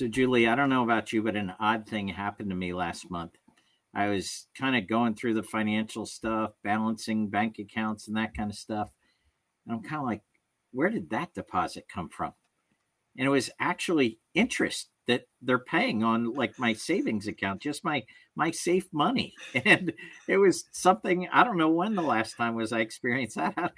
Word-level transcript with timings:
So, 0.00 0.08
Julie, 0.08 0.48
I 0.48 0.54
don't 0.54 0.70
know 0.70 0.82
about 0.82 1.12
you, 1.12 1.22
but 1.22 1.36
an 1.36 1.52
odd 1.60 1.86
thing 1.86 2.08
happened 2.08 2.48
to 2.48 2.56
me 2.56 2.72
last 2.72 3.10
month. 3.10 3.36
I 3.94 4.08
was 4.08 4.46
kind 4.58 4.74
of 4.74 4.88
going 4.88 5.14
through 5.14 5.34
the 5.34 5.42
financial 5.42 6.06
stuff, 6.06 6.52
balancing 6.64 7.28
bank 7.28 7.58
accounts 7.58 8.08
and 8.08 8.16
that 8.16 8.34
kind 8.34 8.50
of 8.50 8.56
stuff. 8.56 8.92
And 9.66 9.76
I'm 9.76 9.82
kind 9.82 10.00
of 10.00 10.06
like, 10.06 10.22
where 10.72 10.88
did 10.88 11.10
that 11.10 11.34
deposit 11.34 11.84
come 11.92 12.08
from? 12.08 12.32
And 13.18 13.26
it 13.26 13.30
was 13.30 13.50
actually 13.60 14.20
interest 14.34 14.88
that 15.06 15.26
they're 15.42 15.58
paying 15.58 16.04
on 16.04 16.34
like 16.34 16.58
my 16.58 16.72
savings 16.72 17.26
account, 17.26 17.60
just 17.60 17.84
my 17.84 18.04
my 18.36 18.50
safe 18.50 18.88
money. 18.92 19.34
And 19.64 19.92
it 20.28 20.36
was 20.36 20.64
something 20.72 21.28
I 21.32 21.44
don't 21.44 21.58
know 21.58 21.70
when 21.70 21.94
the 21.94 22.02
last 22.02 22.36
time 22.36 22.54
was 22.54 22.72
I 22.72 22.80
experienced 22.80 23.36
that. 23.36 23.72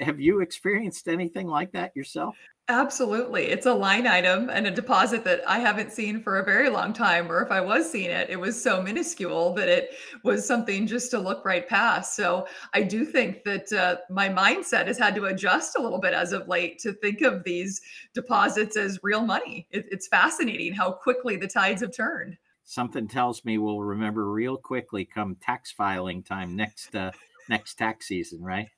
Have 0.00 0.20
you 0.20 0.40
experienced 0.40 1.08
anything 1.08 1.48
like 1.48 1.72
that 1.72 1.96
yourself? 1.96 2.36
Absolutely. 2.70 3.44
It's 3.44 3.66
a 3.66 3.74
line 3.74 4.06
item 4.06 4.48
and 4.48 4.66
a 4.66 4.70
deposit 4.70 5.22
that 5.24 5.42
I 5.46 5.58
haven't 5.58 5.92
seen 5.92 6.22
for 6.22 6.38
a 6.38 6.44
very 6.44 6.70
long 6.70 6.94
time, 6.94 7.30
or 7.30 7.42
if 7.42 7.50
I 7.50 7.60
was 7.60 7.90
seeing 7.90 8.10
it, 8.10 8.30
it 8.30 8.40
was 8.40 8.60
so 8.60 8.80
minuscule 8.80 9.52
that 9.52 9.68
it 9.68 9.90
was 10.22 10.46
something 10.46 10.86
just 10.86 11.10
to 11.10 11.18
look 11.18 11.44
right 11.44 11.68
past. 11.68 12.16
So 12.16 12.46
I 12.72 12.80
do 12.80 13.04
think 13.04 13.44
that 13.44 13.70
uh, 13.70 13.96
my 14.08 14.30
mindset 14.30 14.86
has 14.86 14.96
had 14.96 15.14
to 15.16 15.26
adjust 15.26 15.76
a 15.76 15.82
little 15.82 16.00
bit 16.00 16.14
as 16.14 16.32
of 16.32 16.48
late 16.48 16.78
to 16.78 16.94
think 16.94 17.20
of 17.20 17.44
these 17.44 17.82
deposits 18.14 18.78
as 18.78 18.98
real 19.02 19.20
money. 19.20 19.66
It, 19.70 19.84
it's 19.94 20.08
fascinating 20.08 20.74
how 20.74 20.90
quickly 20.90 21.36
the 21.36 21.46
tides 21.46 21.80
have 21.80 21.94
turned. 21.94 22.36
Something 22.64 23.08
tells 23.08 23.44
me 23.44 23.58
we'll 23.58 23.80
remember 23.80 24.30
real 24.30 24.56
quickly 24.56 25.04
come 25.04 25.36
tax 25.36 25.70
filing 25.70 26.22
time 26.22 26.56
next 26.56 26.94
uh, 26.94 27.12
next 27.48 27.74
tax 27.74 28.06
season, 28.08 28.42
right? 28.42 28.68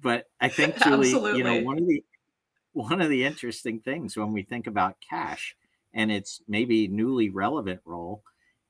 But 0.00 0.28
I 0.40 0.48
think 0.48 0.76
Julie, 0.82 1.08
Absolutely. 1.08 1.38
you 1.38 1.44
know, 1.44 1.60
one 1.60 1.78
of 1.78 1.86
the 1.86 2.04
one 2.72 3.00
of 3.00 3.10
the 3.10 3.24
interesting 3.24 3.80
things 3.80 4.16
when 4.16 4.32
we 4.32 4.42
think 4.42 4.66
about 4.66 4.96
cash 5.08 5.56
and 5.92 6.10
its 6.10 6.40
maybe 6.48 6.88
newly 6.88 7.30
relevant 7.30 7.80
role 7.84 8.22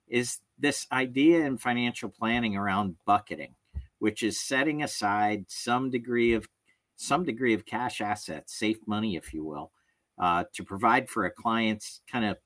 is 0.09 0.41
this 0.59 0.87
idea 0.93 1.45
in 1.45 1.57
financial 1.57 2.11
planning 2.11 2.57
around 2.57 2.97
bucketing, 3.07 3.55
which 3.99 4.23
is 4.23 4.41
setting 4.41 4.83
aside 4.83 5.47
some 5.49 5.91
degree 5.91 6.33
of 6.33 6.49
some 6.97 7.25
degree 7.25 7.55
of 7.55 7.67
cash 7.67 8.01
assets, 8.01 8.57
safe 8.57 8.79
money, 8.87 9.17
if 9.17 9.35
you 9.35 9.45
will, 9.45 9.73
uh, 10.19 10.45
to 10.53 10.65
provide 10.65 11.09
for 11.09 11.25
a 11.25 11.31
client's 11.31 12.03
kind 12.11 12.25
of 12.25 12.39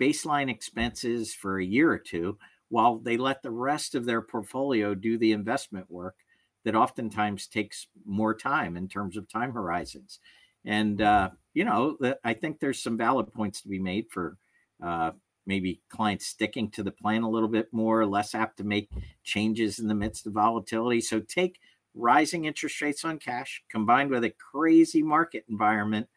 baseline 0.00 0.50
expenses 0.50 1.34
for 1.34 1.58
a 1.58 1.64
year 1.64 1.90
or 1.90 1.98
two 1.98 2.36
while 2.68 2.96
they 2.96 3.16
let 3.16 3.42
the 3.42 3.50
rest 3.50 3.94
of 3.94 4.04
their 4.04 4.20
portfolio 4.20 4.94
do 4.94 5.16
the 5.16 5.32
investment 5.32 5.90
work 5.90 6.16
that 6.64 6.74
oftentimes 6.74 7.46
takes 7.46 7.86
more 8.04 8.34
time 8.34 8.76
in 8.76 8.88
terms 8.88 9.16
of 9.16 9.28
time 9.28 9.52
horizons. 9.52 10.18
And 10.64 11.00
uh, 11.00 11.30
you 11.52 11.64
know, 11.64 11.96
I 12.24 12.34
think 12.34 12.58
there's 12.58 12.82
some 12.82 12.96
valid 12.96 13.32
points 13.32 13.62
to 13.62 13.68
be 13.68 13.78
made 13.78 14.06
for 14.10 14.36
uh, 14.82 15.12
maybe 15.46 15.80
clients 15.88 16.26
sticking 16.26 16.70
to 16.70 16.82
the 16.82 16.90
plan 16.90 17.22
a 17.22 17.30
little 17.30 17.48
bit 17.48 17.72
more, 17.72 18.06
less 18.06 18.34
apt 18.34 18.56
to 18.58 18.64
make 18.64 18.88
changes 19.22 19.78
in 19.78 19.88
the 19.88 19.94
midst 19.94 20.26
of 20.26 20.32
volatility. 20.32 21.00
So 21.00 21.20
take 21.20 21.60
rising 21.94 22.46
interest 22.46 22.80
rates 22.80 23.04
on 23.04 23.18
cash 23.18 23.62
combined 23.70 24.10
with 24.10 24.24
a 24.24 24.30
crazy 24.30 25.02
market 25.02 25.44
environment, 25.48 26.08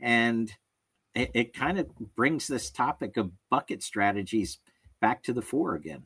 and 0.00 0.52
it, 1.14 1.30
it 1.34 1.54
kind 1.54 1.78
of 1.78 1.88
brings 2.16 2.46
this 2.46 2.70
topic 2.70 3.16
of 3.16 3.32
bucket 3.50 3.82
strategies 3.82 4.58
back 5.00 5.22
to 5.24 5.32
the 5.32 5.42
fore 5.42 5.74
again. 5.74 6.04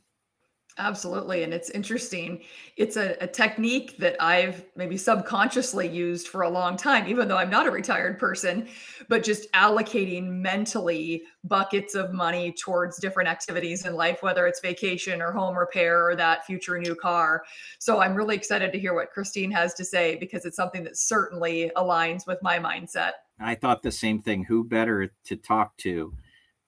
Absolutely. 0.76 1.44
And 1.44 1.54
it's 1.54 1.70
interesting. 1.70 2.42
It's 2.76 2.96
a, 2.96 3.16
a, 3.20 3.28
technique 3.28 3.96
that 3.98 4.16
I've 4.20 4.64
maybe 4.74 4.96
subconsciously 4.96 5.88
used 5.88 6.26
for 6.26 6.42
a 6.42 6.48
long 6.48 6.76
time, 6.76 7.06
even 7.06 7.28
though 7.28 7.36
I'm 7.36 7.50
not 7.50 7.68
a 7.68 7.70
retired 7.70 8.18
person, 8.18 8.66
but 9.08 9.22
just 9.22 9.50
allocating 9.52 10.26
mentally 10.26 11.22
buckets 11.44 11.94
of 11.94 12.12
money 12.12 12.52
towards 12.52 12.98
different 12.98 13.28
activities 13.28 13.86
in 13.86 13.94
life, 13.94 14.20
whether 14.24 14.48
it's 14.48 14.60
vacation 14.60 15.22
or 15.22 15.30
home 15.30 15.56
repair 15.56 16.04
or 16.08 16.16
that 16.16 16.44
future 16.44 16.76
new 16.76 16.96
car. 16.96 17.44
So 17.78 18.00
I'm 18.00 18.14
really 18.16 18.34
excited 18.34 18.72
to 18.72 18.78
hear 18.78 18.94
what 18.94 19.12
Christine 19.12 19.52
has 19.52 19.74
to 19.74 19.84
say 19.84 20.16
because 20.16 20.44
it's 20.44 20.56
something 20.56 20.82
that 20.84 20.96
certainly 20.96 21.70
aligns 21.76 22.26
with 22.26 22.42
my 22.42 22.58
mindset. 22.58 23.12
I 23.38 23.54
thought 23.54 23.82
the 23.82 23.92
same 23.92 24.20
thing. 24.20 24.42
Who 24.42 24.64
better 24.64 25.12
to 25.26 25.36
talk 25.36 25.76
to? 25.78 26.14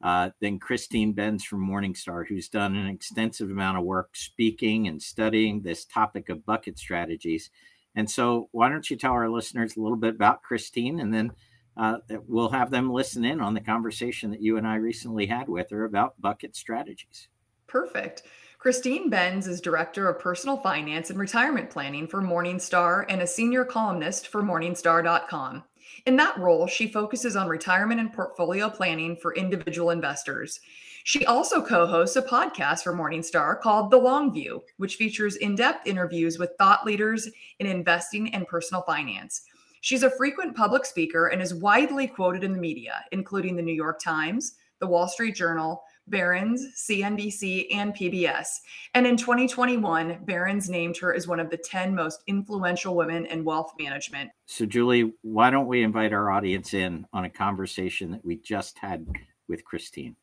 Uh, 0.03 0.31
than 0.41 0.59
Christine 0.59 1.13
Benz 1.13 1.45
from 1.45 1.67
Morningstar, 1.67 2.27
who's 2.27 2.49
done 2.49 2.77
an 2.77 2.87
extensive 2.87 3.51
amount 3.51 3.79
of 3.79 3.85
work 3.85 4.11
speaking 4.15 4.89
and 4.89 5.03
studying 5.03 5.63
this 5.63 5.85
topic 5.85 6.29
of 6.29 6.45
bucket 6.45 6.79
strategies. 6.79 7.51
And 7.95 8.11
so, 8.11 8.49
why 8.53 8.69
don't 8.69 8.89
you 8.91 8.97
tell 8.97 9.13
our 9.13 9.29
listeners 9.29 9.77
a 9.77 9.81
little 9.81 9.97
bit 9.97 10.15
about 10.15 10.43
Christine, 10.43 11.01
and 11.01 11.13
then 11.13 11.33
uh, 11.77 11.99
we'll 12.27 12.51
have 12.51 12.71
them 12.71 12.91
listen 12.91 13.25
in 13.25 13.41
on 13.41 13.55
the 13.55 13.61
conversation 13.61 14.31
that 14.31 14.43
you 14.43 14.59
and 14.59 14.67
I 14.67 14.77
recently 14.77 15.27
had 15.27 15.49
with 15.49 15.71
her 15.71 15.85
about 15.85 16.21
bucket 16.21 16.57
strategies. 16.57 17.29
Perfect. 17.67 18.23
Christine 18.59 19.11
Benz 19.11 19.47
is 19.47 19.61
Director 19.61 20.09
of 20.09 20.19
Personal 20.19 20.57
Finance 20.57 21.11
and 21.11 21.19
Retirement 21.19 21.71
Planning 21.71 22.07
for 22.07 22.23
Morningstar 22.23 23.05
and 23.09 23.23
a 23.23 23.27
senior 23.27 23.65
columnist 23.65 24.29
for 24.29 24.43
Morningstar.com. 24.43 25.63
In 26.07 26.17
that 26.17 26.39
role, 26.39 26.67
she 26.67 26.87
focuses 26.87 27.37
on 27.37 27.49
retirement 27.49 28.01
and 28.01 28.13
portfolio 28.13 28.69
planning 28.69 29.17
for 29.17 29.35
individual 29.35 29.91
investors. 29.91 30.61
She 31.05 31.25
also 31.25 31.63
co 31.63 31.87
hosts 31.87 32.17
a 32.17 32.23
podcast 32.23 32.83
for 32.83 32.93
Morningstar 32.93 33.61
called 33.61 33.91
The 33.91 33.97
Long 33.97 34.33
View, 34.33 34.65
which 34.77 34.97
features 34.97 35.37
in 35.37 35.55
depth 35.55 35.87
interviews 35.87 36.39
with 36.39 36.51
thought 36.59 36.85
leaders 36.85 37.29
in 37.61 37.67
investing 37.67 38.35
and 38.35 38.47
personal 38.49 38.83
finance. 38.83 39.43
She's 39.83 40.03
a 40.03 40.11
frequent 40.11 40.57
public 40.57 40.85
speaker 40.85 41.29
and 41.29 41.41
is 41.41 41.55
widely 41.55 42.09
quoted 42.09 42.43
in 42.43 42.53
the 42.53 42.59
media, 42.59 43.05
including 43.13 43.55
the 43.55 43.63
New 43.63 43.73
York 43.73 44.01
Times, 44.01 44.55
the 44.81 44.87
Wall 44.89 45.07
Street 45.07 45.37
Journal, 45.37 45.85
Barron's, 46.09 46.67
CNBC, 46.77 47.67
and 47.75 47.95
PBS. 47.95 48.47
And 48.95 49.07
in 49.07 49.17
2021, 49.17 50.21
Barron's 50.25 50.69
named 50.69 50.97
her 50.99 51.15
as 51.15 51.27
one 51.27 51.41
of 51.41 51.51
the 51.51 51.57
10 51.57 51.95
most 51.95 52.23
influential 52.27 52.95
women 52.95 53.27
in 53.27 53.45
wealth 53.45 53.73
management. 53.79 54.31
So, 54.47 54.67
Julie, 54.67 55.15
why 55.23 55.51
don't 55.51 55.67
we 55.67 55.83
invite 55.83 56.13
our 56.13 56.31
audience 56.31 56.75
in 56.75 57.07
on 57.13 57.25
a 57.25 57.31
conversation 57.31 58.11
that 58.13 58.25
we 58.25 58.37
just 58.37 58.79
had 58.79 59.07
with 59.49 59.65
Christine? 59.65 60.17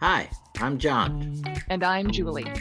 Hi, 0.00 0.28
I'm 0.58 0.78
John. 0.78 1.42
And 1.70 1.84
I'm 1.84 2.10
Julie. 2.10 2.52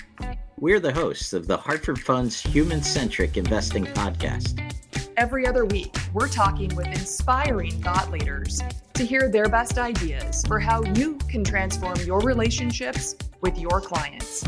We're 0.58 0.80
the 0.80 0.94
hosts 0.94 1.34
of 1.34 1.48
the 1.48 1.58
Hartford 1.58 2.00
Funds 2.00 2.40
Human 2.40 2.84
Centric 2.84 3.36
Investing 3.36 3.86
Podcast. 3.86 4.71
Every 5.18 5.46
other 5.46 5.66
week, 5.66 5.96
we're 6.14 6.30
talking 6.30 6.74
with 6.76 6.88
inspiring 6.88 7.72
thought 7.82 8.12
leaders 8.12 8.62
to 8.94 9.06
hear 9.06 9.30
their 9.30 9.50
best 9.50 9.78
ideas 9.78 10.44
for 10.46 10.60
how 10.60 10.84
you 10.84 11.16
can 11.30 11.44
transform 11.44 11.98
your 12.06 12.22
relationships 12.22 13.16
with 13.42 13.58
your 13.60 13.82
clients. 13.82 14.48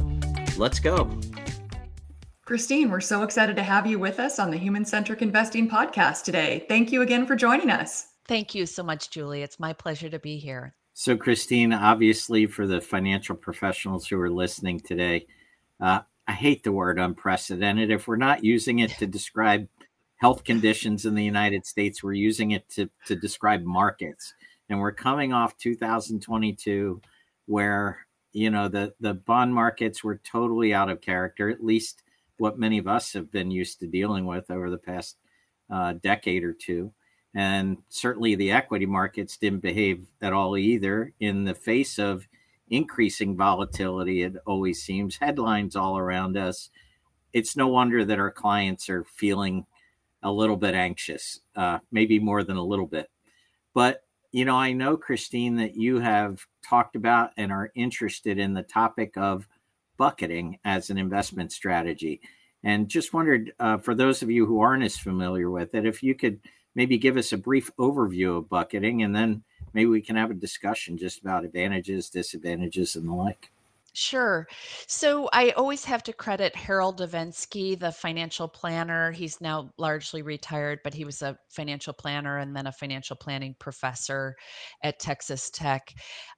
Let's 0.57 0.79
go. 0.79 1.09
Christine, 2.46 2.90
we're 2.90 3.01
so 3.01 3.24
excited 3.24 3.56
to 3.57 3.63
have 3.63 3.88
you 3.88 4.00
with 4.00 4.19
us 4.19 4.40
on 4.40 4.51
the 4.51 4.57
Human 4.57 4.85
Centric 4.85 5.22
Investing 5.22 5.69
Podcast 5.69 6.24
today. 6.24 6.66
Thank 6.68 6.91
you 6.91 7.01
again 7.01 7.25
for 7.25 7.35
joining 7.35 7.69
us. 7.69 8.07
Thank 8.28 8.56
you 8.56 8.66
so 8.66 8.84
much, 8.84 9.09
Julie. 9.09 9.41
It's 9.41 9.59
my 9.59 9.74
pleasure 9.74 10.09
to 10.09 10.19
be 10.19 10.38
here. 10.38 10.75
So, 10.94 11.18
Christine, 11.18 11.74
obviously, 11.74 12.45
for 12.45 12.68
the 12.68 12.80
financial 12.80 13.35
professionals 13.35 14.07
who 14.07 14.19
are 14.22 14.30
listening 14.30 14.80
today, 14.80 15.28
uh, 15.81 16.01
I 16.28 16.31
hate 16.31 16.63
the 16.63 16.72
word 16.72 17.00
unprecedented. 17.00 17.91
If 17.91 18.07
we're 18.07 18.16
not 18.16 18.44
using 18.45 18.80
it 18.80 18.91
to 19.00 19.07
describe 19.07 19.68
health 20.24 20.46
conditions 20.46 21.06
in 21.06 21.16
the 21.16 21.24
United 21.24 21.66
States. 21.66 22.02
We're 22.02 22.14
using 22.14 22.52
it 22.52 22.70
to, 22.70 22.90
to 23.08 23.16
describe 23.18 23.62
markets. 23.66 24.34
And 24.70 24.80
we're 24.80 24.94
coming 24.94 25.34
off 25.34 25.58
2022 25.58 27.02
where, 27.48 28.08
you 28.32 28.50
know, 28.50 28.70
the, 28.70 28.94
the 29.02 29.16
bond 29.16 29.54
markets 29.54 30.02
were 30.02 30.22
totally 30.24 30.74
out 30.74 30.90
of 30.90 31.02
character, 31.02 31.50
at 31.50 31.62
least 31.62 32.04
what 32.38 32.58
many 32.58 32.78
of 32.78 32.88
us 32.88 33.12
have 33.12 33.32
been 33.32 33.52
used 33.52 33.82
to 33.82 33.86
dealing 33.86 34.25
with 34.25 34.50
over 34.50 34.70
the 34.70 34.78
past 34.78 35.18
uh, 35.70 35.92
decade 36.02 36.46
or 36.46 36.54
two. 36.54 36.94
And 37.36 37.80
certainly 37.90 38.36
the 38.36 38.54
equity 38.54 38.86
markets 38.86 39.36
didn't 39.36 39.60
behave 39.60 40.08
at 40.22 40.31
all 40.31 40.56
either 40.56 41.12
in 41.19 41.44
the 41.44 41.54
face 41.54 42.00
of 42.00 42.26
increasing 42.69 43.36
volatility. 43.36 44.22
It 44.22 44.38
always 44.46 44.81
seems 44.81 45.18
headlines 45.18 45.76
all 45.76 45.98
around 45.98 46.38
us. 46.38 46.69
It's 47.34 47.58
no 47.58 47.68
wonder 47.68 48.06
that 48.06 48.19
our 48.19 48.31
clients 48.31 48.88
are 48.88 49.04
feeling 49.04 49.66
a 50.24 50.31
little 50.31 50.58
bit 50.58 50.74
anxious, 50.74 51.40
uh, 51.56 51.80
maybe 51.92 52.20
more 52.20 52.44
than 52.44 52.58
a 52.58 52.64
little 52.64 52.88
bit. 52.88 53.10
But, 53.74 54.04
you 54.31 54.46
know, 54.46 54.56
I 54.56 54.72
know, 54.72 54.98
Christine, 54.98 55.58
that 55.58 55.75
you 55.75 56.00
have 56.00 56.40
talked 56.68 56.96
about 56.96 57.31
and 57.38 57.52
are 57.52 57.72
interested 57.75 58.40
in 58.40 58.54
the 58.54 58.64
topic 58.64 59.18
of 59.18 59.48
bucketing 59.98 60.60
as 60.66 60.90
an 60.90 60.98
investment 60.98 61.52
strategy. 61.52 62.22
And 62.64 62.88
just 62.88 63.14
wondered, 63.14 63.52
uh, 63.60 63.78
for 63.78 63.94
those 63.94 64.22
of 64.22 64.31
you 64.31 64.46
who 64.46 64.62
aren't 64.62 64.84
as 64.84 64.98
familiar 64.98 65.50
with 65.50 65.75
it, 65.75 65.86
if 65.86 66.02
you 66.02 66.16
could 66.16 66.40
maybe 66.76 66.98
give 66.98 67.18
us 67.18 67.34
a 67.34 67.38
brief 67.38 67.69
overview 67.78 68.38
of 68.38 68.50
bucketing 68.50 69.04
and 69.04 69.16
then 69.16 69.44
maybe 69.74 69.88
we 69.88 70.02
can 70.02 70.16
have 70.16 70.31
a 70.31 70.36
discussion 70.36 70.98
just 70.98 71.22
about 71.22 71.46
advantages, 71.46 72.10
disadvantages, 72.10 72.96
and 72.96 73.08
the 73.08 73.14
like. 73.14 73.52
Sure. 73.95 74.48
So 74.88 75.30
I 75.34 75.51
always 75.51 75.86
have 75.86 76.01
to 76.04 76.13
credit 76.13 76.56
Harold 76.56 77.00
Evensky, 77.00 77.80
the 77.80 77.92
financial 77.92 78.48
planner. 78.48 79.12
He's 79.12 79.40
now 79.40 79.72
largely 79.78 80.24
retired, 80.24 80.80
but 80.84 80.95
he 80.95 81.06
was 81.06 81.22
a 81.22 81.38
financial 81.50 81.94
planner 81.94 82.40
and 82.40 82.56
then 82.56 82.66
a 82.66 82.72
financial 82.72 83.16
planning 83.16 83.56
professor 83.60 84.36
at 84.81 85.00
Texas 85.00 85.51
Tech 85.51 85.94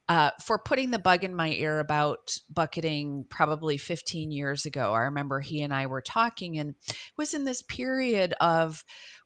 uh, 0.09 0.31
for 0.43 0.59
putting 0.59 0.91
the 0.91 0.99
bug 0.99 1.23
in 1.23 1.33
my 1.33 1.51
ear 1.51 1.79
about 1.79 2.37
bucketing 2.49 3.25
probably 3.29 3.77
15 3.77 4.31
years 4.31 4.65
ago. 4.65 4.91
I 4.91 5.03
remember 5.03 5.39
he 5.39 5.61
and 5.61 5.73
I 5.73 5.87
were 5.87 6.01
talking, 6.01 6.59
and 6.59 6.75
was 7.17 7.33
in 7.33 7.45
this 7.45 7.61
period 7.61 8.33
of 8.41 8.83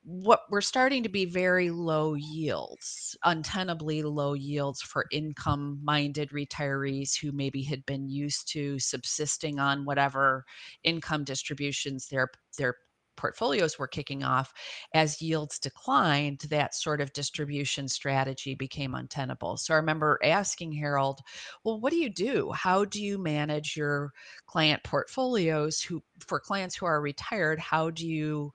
what 0.10 0.42
were 0.50 0.62
starting 0.62 1.04
to 1.04 1.10
be 1.10 1.26
very 1.26 1.70
low 1.70 2.16
yields, 2.16 3.16
untenably 3.26 4.02
low 4.04 4.34
yields 4.34 4.82
for 4.82 5.06
income 5.12 5.80
minded 5.84 6.32
retirees 6.32 7.16
who 7.16 7.32
maybe 7.32 7.62
had 7.62 7.86
been 7.86 8.10
used 8.10 8.52
to 8.54 8.80
subsisting 8.80 9.60
on 9.60 9.86
whatever 9.86 10.46
income 10.84 11.24
distributions 11.24 12.08
their 12.08 12.28
their 12.58 12.76
portfolios 13.18 13.78
were 13.78 13.88
kicking 13.88 14.24
off. 14.24 14.52
As 14.96 15.22
yields 15.22 15.60
declined 15.60 16.40
that 16.50 16.74
sort 16.74 17.02
of 17.02 17.14
distribution 17.14 17.88
strategy 17.88 18.56
became 18.56 18.96
untenable. 18.96 19.58
So 19.58 19.76
i 19.76 19.78
remember 19.78 20.18
asking 20.24 20.72
harold 20.72 21.20
well 21.64 21.80
what 21.80 21.92
do 21.92 21.98
you 21.98 22.10
do? 22.10 22.52
How 22.54 22.84
do 22.86 23.04
you 23.04 23.20
manage 23.20 23.76
your 23.78 24.12
client 24.48 24.82
portfolios 24.84 25.82
who 25.82 26.02
for 26.26 26.40
clients 26.40 26.76
who 26.76 26.88
are 26.88 27.02
retired 27.02 27.60
how 27.60 27.92
do 27.92 28.08
you 28.08 28.52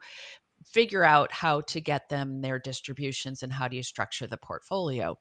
figure 0.74 1.04
out 1.04 1.30
how 1.30 1.60
to 1.60 1.80
get 1.80 2.08
them 2.08 2.40
their 2.40 2.58
distributions 2.58 3.44
and 3.44 3.52
how 3.52 3.68
do 3.68 3.76
you 3.76 3.82
structure 3.82 4.26
the 4.26 4.36
portfolio. 4.36 5.16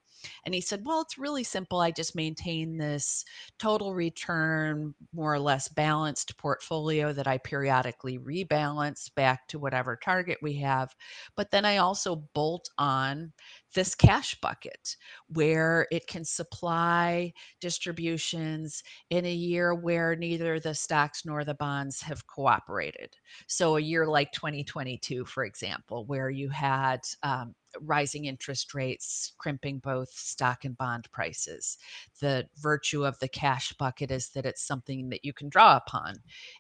And 0.46 0.56
he 0.56 0.62
said, 0.62 0.82
Well, 0.84 1.02
it's 1.02 1.20
really 1.20 1.44
simple. 1.44 1.80
I 1.80 1.92
just 1.92 2.16
maintain 2.16 2.76
this 2.76 3.24
total 3.60 3.94
return, 3.94 4.96
more 5.14 5.36
or 5.36 5.40
less 5.40 5.68
balanced 5.68 6.36
portfolio 6.38 7.14
that 7.14 7.28
I 7.28 7.38
periodically 7.38 8.18
rebalance 8.18 9.14
back 9.14 9.48
to 9.50 9.60
whatever 9.60 9.96
target 9.96 10.40
we 10.42 10.56
have. 10.56 10.90
But 11.38 11.52
then 11.52 11.66
I 11.66 11.78
also 11.78 12.16
bolt 12.34 12.68
on 12.80 13.32
this 13.74 13.96
cash 13.96 14.36
bucket 14.42 14.96
where 15.28 15.88
it 15.92 16.08
can 16.08 16.24
supply 16.26 17.34
distributions 17.60 18.84
in 19.10 19.26
a 19.26 19.34
year 19.34 19.74
where 19.74 20.16
neither 20.16 20.60
the 20.60 20.74
stocks 20.74 21.26
nor 21.26 21.44
the 21.44 21.54
bonds 21.54 22.02
have 22.02 22.28
cooperated. 22.28 23.16
So, 23.48 23.78
a 23.78 23.82
year 23.82 24.08
like 24.08 24.32
2022, 24.32 25.26
for 25.26 25.46
example, 25.46 26.06
where 26.06 26.30
you 26.30 26.50
had 26.50 27.02
um, 27.24 27.56
rising 27.82 28.26
interest 28.26 28.74
rates 28.74 29.34
crimping 29.38 29.80
both 29.80 30.10
stock 30.10 30.66
and 30.66 30.78
bond 30.78 31.12
prices. 31.12 31.78
The 32.20 32.48
virtue 32.58 33.06
of 33.06 33.18
the 33.20 33.28
cash 33.28 33.74
bucket 33.74 34.12
is 34.12 34.30
that 34.30 34.46
it's 34.46 34.66
something 34.66 35.10
that 35.10 35.26
you 35.26 35.34
can 35.34 35.50
draw 35.50 35.78
upon 35.78 36.16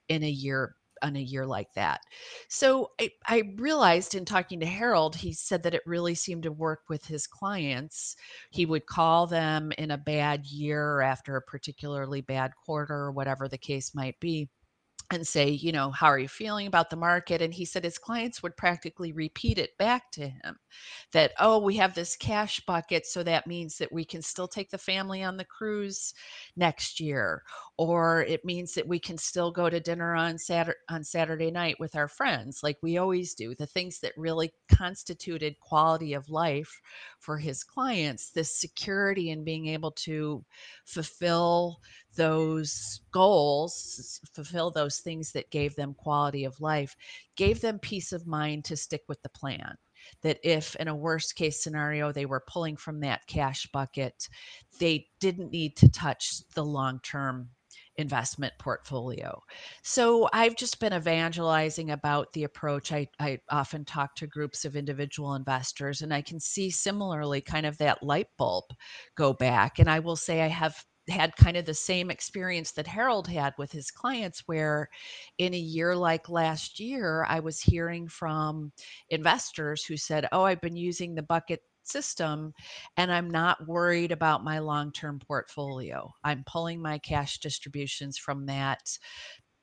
in 0.09 0.24
a 0.24 0.30
year 0.30 0.75
on 1.04 1.16
a 1.16 1.22
year 1.22 1.46
like 1.46 1.74
that. 1.76 2.02
So 2.48 2.92
I, 3.00 3.12
I, 3.28 3.44
realized 3.58 4.16
in 4.16 4.26
talking 4.26 4.60
to 4.62 4.66
Harold, 4.66 5.16
he 5.16 5.34
said 5.34 5.64
that 5.64 5.74
it 5.74 5.82
really 5.86 6.16
seemed 6.16 6.44
to 6.44 6.52
work 6.52 6.82
with 6.90 7.06
his 7.06 7.28
clients. 7.28 8.16
He 8.52 8.66
would 8.66 8.86
call 8.86 9.28
them 9.28 9.72
in 9.78 9.92
a 9.92 9.98
bad 9.98 10.46
year 10.46 11.02
after 11.02 11.36
a 11.36 11.42
particularly 11.42 12.22
bad 12.22 12.52
quarter 12.66 12.96
or 12.96 13.12
whatever 13.12 13.48
the 13.48 13.58
case 13.58 13.94
might 13.94 14.20
be 14.20 14.50
and 15.12 15.28
say, 15.28 15.50
you 15.50 15.72
know, 15.72 15.92
how 15.92 16.08
are 16.08 16.20
you 16.20 16.28
feeling 16.28 16.68
about 16.68 16.90
the 16.90 16.96
market? 16.96 17.42
And 17.42 17.54
he 17.54 17.66
said 17.66 17.84
his 17.84 17.98
clients 17.98 18.42
would 18.42 18.58
practically 18.58 19.12
repeat 19.12 19.58
it 19.60 19.78
back 19.78 20.12
to 20.12 20.28
him 20.28 20.58
that, 21.12 21.34
oh, 21.40 21.60
we 21.60 21.76
have 21.78 21.94
this 21.94 22.16
cash 22.16 22.60
bucket. 22.66 23.06
So 23.06 23.24
that 23.24 23.48
means 23.48 23.78
that 23.78 23.92
we 23.92 24.06
can 24.06 24.22
still 24.22 24.48
take 24.48 24.70
the 24.70 24.78
family 24.78 25.24
on 25.24 25.38
the 25.38 25.46
cruise 25.46 26.14
next 26.56 27.00
year. 27.00 27.44
Or 27.78 28.22
it 28.25 28.46
means 28.46 28.75
that 28.75 28.88
we 28.88 29.00
can 29.00 29.18
still 29.18 29.50
go 29.52 29.68
to 29.68 29.80
dinner 29.80 30.14
on 30.14 30.38
Saturday, 30.38 30.78
on 30.90 31.04
Saturday 31.04 31.50
night 31.50 31.75
with 31.80 31.96
our 31.96 32.08
friends, 32.08 32.60
like 32.62 32.78
we 32.84 32.98
always 32.98 33.34
do. 33.34 33.56
The 33.56 33.66
things 33.66 34.00
that 34.02 34.14
really 34.16 34.54
constituted 34.70 35.60
quality 35.60 36.14
of 36.14 36.30
life 36.30 36.72
for 37.20 37.40
his 37.40 37.64
clients, 37.64 38.30
this 38.30 38.60
security 38.60 39.31
in 39.31 39.44
being 39.44 39.68
able 39.70 39.90
to 39.92 40.46
fulfill 40.86 41.80
those 42.16 43.02
goals, 43.12 44.22
fulfill 44.36 44.69
those 44.69 45.00
things 45.00 45.31
that 45.31 45.50
gave 45.50 45.76
them 45.76 45.96
quality 45.96 46.46
of 46.46 46.62
life, 46.62 46.96
gave 47.38 47.60
them 47.60 47.80
peace 47.80 48.12
of 48.12 48.28
mind 48.28 48.66
to 48.66 48.78
stick 48.78 49.02
with 49.08 49.19
the 49.24 49.30
plan. 49.30 49.76
That 50.22 50.38
if 50.44 50.76
in 50.76 50.90
a 50.90 50.96
worst 50.96 51.36
case 51.36 51.64
scenario 51.64 52.12
they 52.12 52.28
were 52.28 52.44
pulling 52.48 52.78
from 52.78 53.00
that 53.00 53.26
cash 53.26 53.68
bucket, 53.74 54.28
they 54.80 55.08
didn't 55.19 55.50
need 55.50 55.76
to 55.78 55.90
touch 55.90 56.48
the 56.54 56.64
long 56.64 57.00
term 57.04 57.50
investment 57.98 58.54
portfolio. 58.60 59.40
So 59.84 60.30
I've 60.34 60.56
just 60.56 60.80
been 60.80 60.94
evangelizing 60.94 61.92
about 61.92 62.31
the 62.34 62.44
approach. 62.44 62.92
I, 62.92 63.07
I 63.19 63.40
often 63.50 63.86
talk 63.86 64.16
to 64.16 64.28
groups 64.28 64.66
of 64.66 64.75
individual 64.75 65.36
investors, 65.36 66.01
and 66.01 66.13
I 66.13 66.22
can 66.22 66.40
see 66.40 66.69
similarly 66.69 67.42
kind 67.42 67.66
of 67.66 67.78
that 67.78 68.04
light 68.04 68.28
bulb 68.38 68.66
go 69.16 69.34
back. 69.34 69.80
And 69.80 69.90
I 69.90 70.00
will 70.00 70.16
say 70.16 70.42
I 70.42 70.48
have 70.48 70.75
had 71.10 71.36
kind 71.36 71.57
of 71.57 71.66
the 71.66 71.74
same 71.74 72.10
experience 72.10 72.72
that 72.72 72.88
Harold 72.88 73.28
had 73.28 73.54
with 73.57 73.72
his 73.72 73.92
clients, 73.92 74.44
where 74.45 74.88
in 75.38 75.54
a 75.54 75.57
year 75.57 75.95
like 75.95 76.30
last 76.30 76.80
year, 76.80 77.25
I 77.28 77.40
was 77.40 77.60
hearing 77.60 78.07
from 78.07 78.72
investors 79.10 79.84
who 79.84 79.98
said, 79.98 80.28
Oh, 80.31 80.44
I've 80.44 80.62
been 80.62 80.78
using 80.78 81.13
the 81.13 81.24
bucket 81.24 81.60
system 81.88 82.53
and 82.97 83.12
I'm 83.12 83.30
not 83.30 83.68
worried 83.68 84.12
about 84.12 84.44
my 84.44 84.59
long 84.59 84.91
term 84.91 85.19
portfolio. 85.19 86.12
I'm 86.24 86.44
pulling 86.45 86.81
my 86.81 86.97
cash 87.00 87.39
distributions 87.39 88.18
from 88.18 88.45
that 88.47 88.81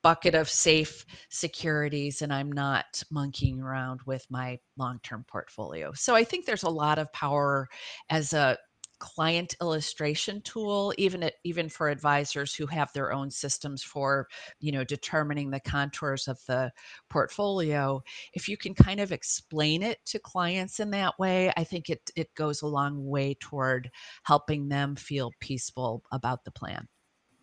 bucket 0.03 0.33
of 0.33 0.49
safe 0.49 1.05
securities 1.29 2.21
and 2.21 2.33
I'm 2.33 2.51
not 2.51 3.03
monkeying 3.11 3.61
around 3.61 4.01
with 4.05 4.25
my 4.29 4.57
long 4.77 4.99
term 5.03 5.25
portfolio. 5.27 5.91
So 5.93 6.15
I 6.15 6.23
think 6.23 6.45
there's 6.45 6.63
a 6.63 6.69
lot 6.69 6.97
of 6.97 7.11
power 7.13 7.67
as 8.09 8.33
a 8.33 8.57
client 9.01 9.55
illustration 9.61 10.39
tool 10.43 10.93
even 10.97 11.23
at, 11.23 11.33
even 11.43 11.67
for 11.67 11.89
advisors 11.89 12.53
who 12.53 12.67
have 12.67 12.93
their 12.93 13.11
own 13.11 13.31
systems 13.31 13.83
for 13.83 14.27
you 14.59 14.71
know 14.71 14.83
determining 14.83 15.49
the 15.49 15.59
contours 15.59 16.27
of 16.27 16.39
the 16.47 16.71
portfolio. 17.09 18.01
If 18.33 18.47
you 18.47 18.55
can 18.55 18.75
kind 18.75 18.99
of 18.99 19.11
explain 19.11 19.81
it 19.81 19.97
to 20.05 20.19
clients 20.19 20.79
in 20.79 20.91
that 20.91 21.17
way 21.19 21.51
i 21.57 21.63
think 21.63 21.89
it 21.89 22.01
it 22.15 22.33
goes 22.35 22.61
a 22.61 22.67
long 22.67 23.05
way 23.05 23.35
toward 23.39 23.89
helping 24.23 24.69
them 24.69 24.95
feel 24.95 25.31
peaceful 25.39 26.03
about 26.11 26.43
the 26.45 26.51
plan. 26.51 26.87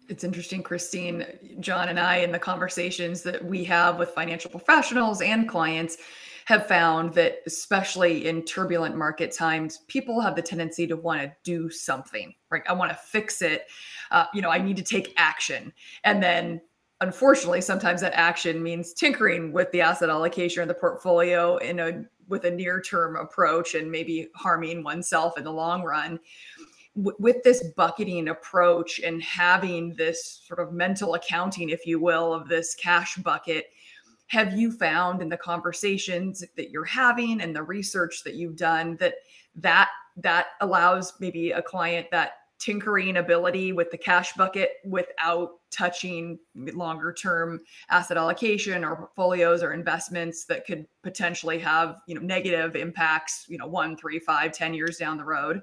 It's 0.08 0.24
interesting, 0.24 0.62
Christine, 0.62 1.26
John, 1.60 1.90
and 1.90 2.00
I, 2.00 2.18
in 2.18 2.32
the 2.32 2.38
conversations 2.38 3.22
that 3.24 3.44
we 3.44 3.62
have 3.64 3.98
with 3.98 4.10
financial 4.10 4.50
professionals 4.50 5.20
and 5.20 5.46
clients, 5.46 5.98
have 6.48 6.66
found 6.66 7.12
that, 7.12 7.40
especially 7.44 8.26
in 8.26 8.42
turbulent 8.42 8.96
market 8.96 9.30
times, 9.30 9.80
people 9.86 10.18
have 10.18 10.34
the 10.34 10.40
tendency 10.40 10.86
to 10.86 10.96
want 10.96 11.20
to 11.20 11.30
do 11.44 11.68
something, 11.68 12.34
right? 12.50 12.62
I 12.66 12.72
want 12.72 12.90
to 12.90 12.96
fix 12.96 13.42
it. 13.42 13.66
Uh, 14.10 14.24
you 14.32 14.40
know, 14.40 14.48
I 14.48 14.56
need 14.56 14.78
to 14.78 14.82
take 14.82 15.12
action. 15.18 15.74
And 16.04 16.22
then, 16.22 16.62
unfortunately, 17.02 17.60
sometimes 17.60 18.00
that 18.00 18.14
action 18.14 18.62
means 18.62 18.94
tinkering 18.94 19.52
with 19.52 19.70
the 19.72 19.82
asset 19.82 20.08
allocation 20.08 20.62
or 20.62 20.66
the 20.66 20.72
portfolio 20.72 21.58
in 21.58 21.80
a 21.80 22.04
with 22.28 22.44
a 22.44 22.50
near 22.50 22.80
term 22.80 23.16
approach 23.16 23.74
and 23.74 23.90
maybe 23.90 24.28
harming 24.34 24.82
oneself 24.82 25.36
in 25.36 25.44
the 25.44 25.52
long 25.52 25.82
run 25.82 26.18
with 26.94 27.42
this 27.44 27.62
bucketing 27.76 28.28
approach 28.28 29.00
and 29.00 29.22
having 29.22 29.94
this 29.94 30.40
sort 30.46 30.60
of 30.60 30.72
mental 30.72 31.14
accounting, 31.14 31.68
if 31.68 31.86
you 31.86 32.00
will, 32.00 32.32
of 32.32 32.48
this 32.48 32.74
cash 32.74 33.16
bucket, 33.16 33.66
have 34.28 34.56
you 34.56 34.70
found 34.70 35.20
in 35.20 35.28
the 35.28 35.36
conversations 35.36 36.44
that 36.56 36.70
you're 36.70 36.84
having 36.84 37.40
and 37.40 37.54
the 37.54 37.62
research 37.62 38.22
that 38.24 38.34
you've 38.34 38.56
done 38.56 38.96
that 39.00 39.14
that 39.54 39.88
that 40.16 40.48
allows 40.60 41.14
maybe 41.20 41.50
a 41.52 41.62
client 41.62 42.06
that 42.10 42.32
tinkering 42.58 43.18
ability 43.18 43.72
with 43.72 43.90
the 43.90 43.96
cash 43.96 44.32
bucket 44.34 44.70
without 44.84 45.52
touching 45.70 46.38
longer 46.56 47.12
term 47.12 47.60
asset 47.88 48.16
allocation 48.16 48.84
or 48.84 48.96
portfolios 48.96 49.62
or 49.62 49.72
investments 49.72 50.44
that 50.44 50.66
could 50.66 50.86
potentially 51.02 51.58
have 51.58 52.00
you 52.06 52.14
know 52.14 52.20
negative 52.20 52.74
impacts 52.74 53.44
you 53.48 53.58
know 53.58 53.66
one 53.66 53.96
three 53.96 54.18
five 54.18 54.52
ten 54.52 54.74
years 54.74 54.96
down 54.96 55.16
the 55.16 55.24
road 55.24 55.62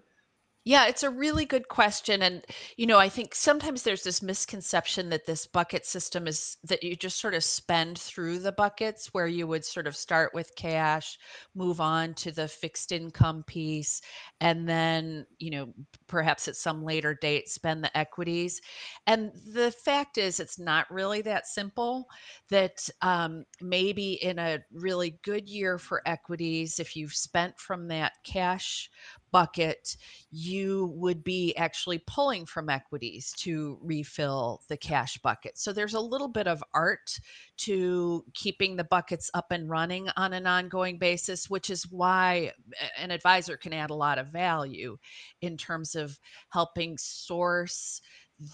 yeah, 0.67 0.87
it's 0.87 1.03
a 1.03 1.11
really 1.11 1.45
good 1.45 1.67
question. 1.67 2.23
And, 2.23 2.43
you 2.75 2.87
know, 2.87 2.97
I 2.97 3.07
think 3.07 3.35
sometimes 3.35 3.83
there's 3.83 4.01
this 4.01 4.23
misconception 4.23 5.09
that 5.09 5.27
this 5.27 5.45
bucket 5.45 5.85
system 5.85 6.25
is 6.25 6.57
that 6.63 6.81
you 6.81 6.95
just 6.95 7.19
sort 7.21 7.35
of 7.35 7.43
spend 7.43 7.99
through 7.99 8.39
the 8.39 8.51
buckets 8.51 9.13
where 9.13 9.27
you 9.27 9.45
would 9.45 9.63
sort 9.63 9.85
of 9.85 9.95
start 9.95 10.33
with 10.33 10.55
cash, 10.55 11.19
move 11.53 11.79
on 11.79 12.15
to 12.15 12.31
the 12.31 12.47
fixed 12.47 12.91
income 12.91 13.43
piece, 13.43 14.01
and 14.41 14.67
then, 14.67 15.27
you 15.37 15.51
know, 15.51 15.71
perhaps 16.07 16.47
at 16.47 16.55
some 16.55 16.83
later 16.83 17.13
date 17.13 17.47
spend 17.47 17.83
the 17.83 17.95
equities. 17.95 18.59
And 19.05 19.31
the 19.53 19.69
fact 19.69 20.17
is, 20.17 20.39
it's 20.39 20.57
not 20.57 20.89
really 20.89 21.21
that 21.21 21.45
simple. 21.45 22.07
That 22.49 22.89
um, 23.03 23.45
maybe 23.61 24.13
in 24.13 24.39
a 24.39 24.59
really 24.73 25.19
good 25.23 25.47
year 25.47 25.77
for 25.77 26.01
equities, 26.07 26.79
if 26.79 26.95
you've 26.95 27.13
spent 27.13 27.59
from 27.59 27.87
that 27.89 28.13
cash 28.23 28.89
bucket, 29.31 29.97
you 30.31 30.93
would 30.95 31.23
be 31.23 31.55
actually 31.55 31.99
pulling 32.07 32.45
from 32.45 32.69
equities 32.69 33.33
to 33.39 33.77
refill 33.81 34.61
the 34.69 34.77
cash 34.77 35.17
bucket. 35.19 35.57
So 35.57 35.73
there's 35.73 35.93
a 35.93 35.99
little 35.99 36.27
bit 36.27 36.47
of 36.47 36.63
art 36.73 37.19
to 37.57 38.23
keeping 38.33 38.75
the 38.75 38.83
buckets 38.83 39.29
up 39.33 39.51
and 39.51 39.69
running 39.69 40.09
on 40.17 40.33
an 40.33 40.47
ongoing 40.47 40.97
basis, 40.97 41.49
which 41.49 41.69
is 41.69 41.89
why 41.89 42.51
an 42.97 43.11
advisor 43.11 43.57
can 43.57 43.73
add 43.73 43.89
a 43.89 43.95
lot 43.95 44.17
of 44.17 44.27
value 44.27 44.97
in 45.41 45.57
terms 45.57 45.95
of 45.95 46.19
helping 46.49 46.97
source 46.97 48.01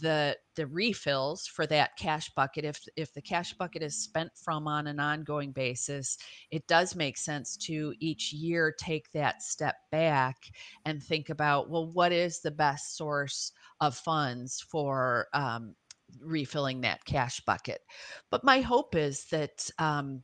the 0.01 0.37
the 0.55 0.67
refills 0.67 1.47
for 1.47 1.65
that 1.65 1.97
cash 1.97 2.29
bucket 2.35 2.63
if 2.63 2.79
if 2.95 3.11
the 3.13 3.21
cash 3.21 3.53
bucket 3.53 3.81
is 3.81 3.95
spent 3.95 4.29
from 4.35 4.67
on 4.67 4.85
an 4.85 4.99
ongoing 4.99 5.51
basis 5.51 6.19
it 6.51 6.65
does 6.67 6.95
make 6.95 7.17
sense 7.17 7.57
to 7.57 7.91
each 7.99 8.31
year 8.31 8.71
take 8.77 9.11
that 9.11 9.41
step 9.41 9.75
back 9.91 10.37
and 10.85 11.01
think 11.01 11.29
about 11.29 11.67
well 11.69 11.91
what 11.91 12.11
is 12.11 12.41
the 12.41 12.51
best 12.51 12.95
source 12.95 13.53
of 13.79 13.97
funds 13.97 14.61
for 14.61 15.27
um, 15.33 15.75
refilling 16.19 16.81
that 16.81 17.03
cash 17.05 17.39
bucket? 17.41 17.81
But 18.29 18.43
my 18.43 18.61
hope 18.61 18.95
is 18.95 19.25
that 19.25 19.69
um, 19.79 20.23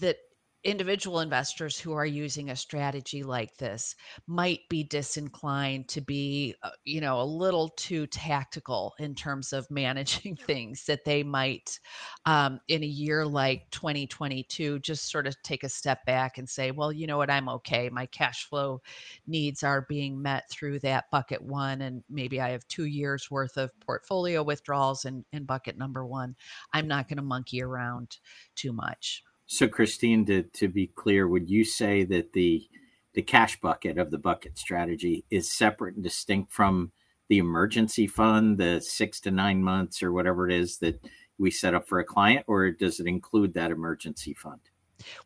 that 0.00 0.16
individual 0.66 1.20
investors 1.20 1.78
who 1.78 1.92
are 1.92 2.04
using 2.04 2.50
a 2.50 2.56
strategy 2.56 3.22
like 3.22 3.56
this 3.56 3.94
might 4.26 4.68
be 4.68 4.82
disinclined 4.82 5.86
to 5.86 6.00
be 6.00 6.56
uh, 6.64 6.70
you 6.84 7.00
know 7.00 7.20
a 7.20 7.24
little 7.24 7.68
too 7.76 8.04
tactical 8.08 8.92
in 8.98 9.14
terms 9.14 9.52
of 9.52 9.70
managing 9.70 10.34
things 10.34 10.84
that 10.84 11.04
they 11.04 11.22
might 11.22 11.78
um, 12.24 12.58
in 12.66 12.82
a 12.82 12.86
year 12.86 13.24
like 13.24 13.70
2022 13.70 14.80
just 14.80 15.08
sort 15.08 15.28
of 15.28 15.40
take 15.44 15.62
a 15.62 15.68
step 15.68 16.04
back 16.04 16.36
and 16.36 16.48
say 16.48 16.72
well 16.72 16.92
you 16.92 17.06
know 17.06 17.18
what? 17.18 17.30
I'm 17.30 17.48
okay. 17.48 17.88
My 17.88 18.06
cash 18.06 18.48
flow 18.48 18.82
needs 19.28 19.62
are 19.62 19.86
being 19.88 20.20
met 20.20 20.50
through 20.50 20.80
that 20.80 21.04
bucket 21.12 21.40
one 21.40 21.82
and 21.82 22.02
maybe 22.10 22.40
i 22.40 22.50
have 22.50 22.66
two 22.66 22.86
years 22.86 23.30
worth 23.30 23.56
of 23.56 23.70
portfolio 23.80 24.42
withdrawals 24.42 25.04
in, 25.04 25.24
in 25.32 25.44
bucket 25.44 25.78
number 25.78 26.04
one. 26.04 26.34
I'm 26.72 26.88
not 26.88 27.08
going 27.08 27.18
to 27.18 27.22
monkey 27.22 27.62
around 27.62 28.16
too 28.56 28.72
much 28.72 29.22
so, 29.46 29.68
Christine, 29.68 30.26
to, 30.26 30.42
to 30.42 30.68
be 30.68 30.88
clear, 30.88 31.28
would 31.28 31.48
you 31.48 31.64
say 31.64 32.04
that 32.04 32.32
the 32.32 32.66
the 33.14 33.22
cash 33.22 33.58
bucket 33.60 33.96
of 33.96 34.10
the 34.10 34.18
bucket 34.18 34.58
strategy 34.58 35.24
is 35.30 35.50
separate 35.50 35.94
and 35.94 36.04
distinct 36.04 36.52
from 36.52 36.92
the 37.28 37.38
emergency 37.38 38.06
fund, 38.06 38.58
the 38.58 38.78
six 38.78 39.20
to 39.20 39.30
nine 39.30 39.62
months 39.62 40.02
or 40.02 40.12
whatever 40.12 40.46
it 40.46 40.54
is 40.54 40.76
that 40.78 41.02
we 41.38 41.50
set 41.50 41.72
up 41.72 41.88
for 41.88 41.98
a 41.98 42.04
client, 42.04 42.44
or 42.46 42.70
does 42.70 43.00
it 43.00 43.06
include 43.06 43.54
that 43.54 43.70
emergency 43.70 44.34
fund? 44.34 44.60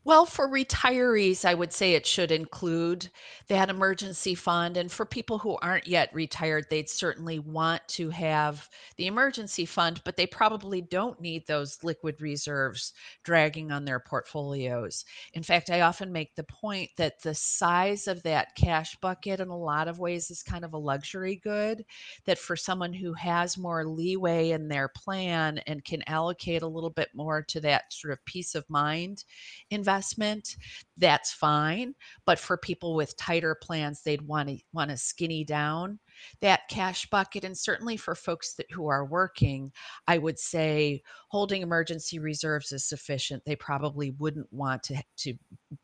Well, 0.04 0.26
for 0.26 0.48
retirees, 0.48 1.44
I 1.44 1.54
would 1.54 1.72
say 1.72 1.92
it 1.94 2.06
should 2.06 2.30
include 2.32 3.08
that 3.48 3.68
emergency 3.70 4.34
fund. 4.34 4.76
And 4.76 4.90
for 4.90 5.04
people 5.06 5.38
who 5.38 5.56
aren't 5.62 5.86
yet 5.86 6.12
retired, 6.14 6.66
they'd 6.70 6.88
certainly 6.90 7.38
want 7.38 7.86
to 7.88 8.10
have 8.10 8.68
the 8.96 9.06
emergency 9.06 9.64
fund, 9.66 10.00
but 10.04 10.16
they 10.16 10.26
probably 10.26 10.80
don't 10.80 11.20
need 11.20 11.46
those 11.46 11.82
liquid 11.84 12.20
reserves 12.20 12.92
dragging 13.22 13.70
on 13.70 13.84
their 13.84 14.00
portfolios. 14.00 15.04
In 15.34 15.42
fact, 15.42 15.70
I 15.70 15.82
often 15.82 16.12
make 16.12 16.34
the 16.34 16.44
point 16.44 16.90
that 16.96 17.22
the 17.22 17.34
size 17.34 18.08
of 18.08 18.22
that 18.22 18.54
cash 18.56 18.96
bucket 18.96 19.40
in 19.40 19.48
a 19.48 19.56
lot 19.56 19.88
of 19.88 19.98
ways 19.98 20.30
is 20.30 20.42
kind 20.42 20.64
of 20.64 20.72
a 20.72 20.78
luxury 20.78 21.36
good, 21.36 21.84
that 22.24 22.38
for 22.38 22.56
someone 22.56 22.92
who 22.92 23.12
has 23.14 23.56
more 23.58 23.84
leeway 23.86 24.50
in 24.50 24.68
their 24.68 24.88
plan 24.88 25.58
and 25.66 25.84
can 25.84 26.02
allocate 26.06 26.62
a 26.62 26.66
little 26.66 26.90
bit 26.90 27.08
more 27.14 27.42
to 27.42 27.60
that 27.60 27.92
sort 27.92 28.12
of 28.12 28.24
peace 28.24 28.54
of 28.54 28.68
mind 28.68 29.24
investment, 29.70 30.56
that's 30.96 31.32
fine. 31.32 31.94
But 32.26 32.38
for 32.38 32.56
people 32.56 32.94
with 32.94 33.16
tighter 33.16 33.54
plans, 33.54 34.02
they'd 34.02 34.22
want 34.22 34.48
to 34.48 34.58
want 34.72 34.90
to 34.90 34.96
skinny 34.96 35.44
down 35.44 35.98
that 36.40 36.68
cash 36.68 37.08
bucket. 37.08 37.44
And 37.44 37.56
certainly 37.56 37.96
for 37.96 38.14
folks 38.14 38.54
that 38.54 38.70
who 38.70 38.88
are 38.88 39.04
working, 39.04 39.72
I 40.06 40.18
would 40.18 40.38
say 40.38 41.02
holding 41.28 41.62
emergency 41.62 42.18
reserves 42.18 42.72
is 42.72 42.84
sufficient. 42.84 43.42
They 43.44 43.56
probably 43.56 44.10
wouldn't 44.12 44.52
want 44.52 44.82
to, 44.84 45.02
to 45.18 45.34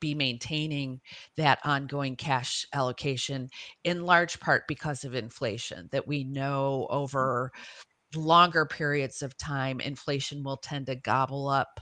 be 0.01 0.15
maintaining 0.15 1.01
that 1.37 1.61
ongoing 1.65 2.17
cash 2.17 2.67
allocation 2.73 3.49
in 3.85 4.05
large 4.05 4.41
part 4.41 4.65
because 4.69 5.05
of 5.05 5.15
inflation 5.15 5.89
that 5.93 6.07
we 6.07 6.25
know 6.25 6.87
mm. 6.91 6.95
over 6.95 7.53
longer 8.15 8.65
periods 8.65 9.23
of 9.23 9.37
time, 9.37 9.81
inflation 9.81 10.43
will 10.43 10.57
tend 10.57 10.87
to 10.87 10.95
gobble 10.95 11.49
up 11.49 11.81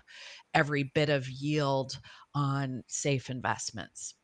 every 0.54 0.84
bit 0.94 1.08
of 1.08 1.28
yield 1.28 1.98
on 2.34 2.82
safe 2.86 3.30
investments. 3.30 4.14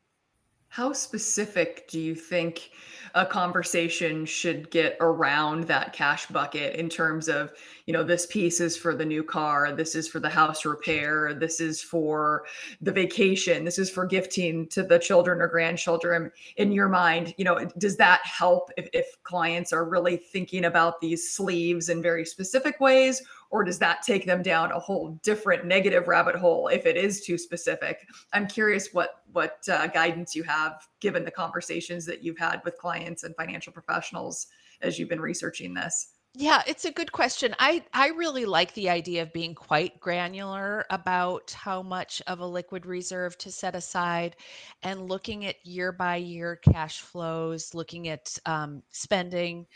How 0.71 0.93
specific 0.93 1.89
do 1.89 1.99
you 1.99 2.15
think 2.15 2.71
a 3.13 3.25
conversation 3.25 4.25
should 4.25 4.71
get 4.71 4.95
around 5.01 5.65
that 5.65 5.91
cash 5.91 6.27
bucket 6.27 6.77
in 6.77 6.87
terms 6.87 7.27
of, 7.27 7.51
you 7.87 7.93
know, 7.93 8.05
this 8.05 8.25
piece 8.25 8.61
is 8.61 8.77
for 8.77 8.95
the 8.95 9.03
new 9.03 9.21
car, 9.21 9.73
this 9.73 9.95
is 9.95 10.07
for 10.07 10.21
the 10.21 10.29
house 10.29 10.63
repair, 10.63 11.33
this 11.33 11.59
is 11.59 11.81
for 11.81 12.45
the 12.79 12.93
vacation, 12.93 13.65
this 13.65 13.77
is 13.77 13.89
for 13.89 14.05
gifting 14.05 14.65
to 14.69 14.81
the 14.81 14.97
children 14.97 15.41
or 15.41 15.49
grandchildren? 15.49 16.31
In 16.55 16.71
your 16.71 16.87
mind, 16.87 17.33
you 17.37 17.43
know, 17.43 17.65
does 17.77 17.97
that 17.97 18.21
help 18.23 18.71
if, 18.77 18.87
if 18.93 19.21
clients 19.23 19.73
are 19.73 19.83
really 19.83 20.15
thinking 20.15 20.63
about 20.63 21.01
these 21.01 21.33
sleeves 21.33 21.89
in 21.89 22.01
very 22.01 22.23
specific 22.23 22.79
ways? 22.79 23.21
Or 23.51 23.63
does 23.63 23.77
that 23.79 24.01
take 24.01 24.25
them 24.25 24.41
down 24.41 24.71
a 24.71 24.79
whole 24.79 25.19
different 25.23 25.65
negative 25.65 26.07
rabbit 26.07 26.35
hole 26.35 26.67
if 26.67 26.85
it 26.85 26.97
is 26.97 27.21
too 27.21 27.37
specific 27.37 28.07
i'm 28.33 28.47
curious 28.47 28.89
what 28.93 29.21
what 29.31 29.59
uh, 29.69 29.87
guidance 29.87 30.35
you 30.35 30.43
have 30.43 30.87
given 30.99 31.23
the 31.23 31.31
conversations 31.31 32.05
that 32.05 32.23
you've 32.23 32.39
had 32.39 32.61
with 32.65 32.77
clients 32.77 33.23
and 33.23 33.35
financial 33.35 33.71
professionals 33.71 34.47
as 34.81 34.97
you've 34.97 35.09
been 35.09 35.21
researching 35.21 35.73
this 35.73 36.13
yeah, 36.33 36.63
it's 36.65 36.85
a 36.85 36.91
good 36.91 37.11
question. 37.11 37.53
I 37.59 37.83
I 37.93 38.07
really 38.09 38.45
like 38.45 38.73
the 38.73 38.89
idea 38.89 39.21
of 39.23 39.33
being 39.33 39.53
quite 39.53 39.99
granular 39.99 40.85
about 40.89 41.51
how 41.51 41.81
much 41.81 42.21
of 42.25 42.39
a 42.39 42.45
liquid 42.45 42.85
reserve 42.85 43.37
to 43.39 43.51
set 43.51 43.75
aside 43.75 44.37
and 44.81 45.09
looking 45.09 45.45
at 45.45 45.65
year 45.65 45.91
by 45.91 46.15
year 46.15 46.55
cash 46.55 47.01
flows, 47.01 47.73
looking 47.73 48.07
at 48.07 48.39
um, 48.45 48.81
spending 48.91 49.67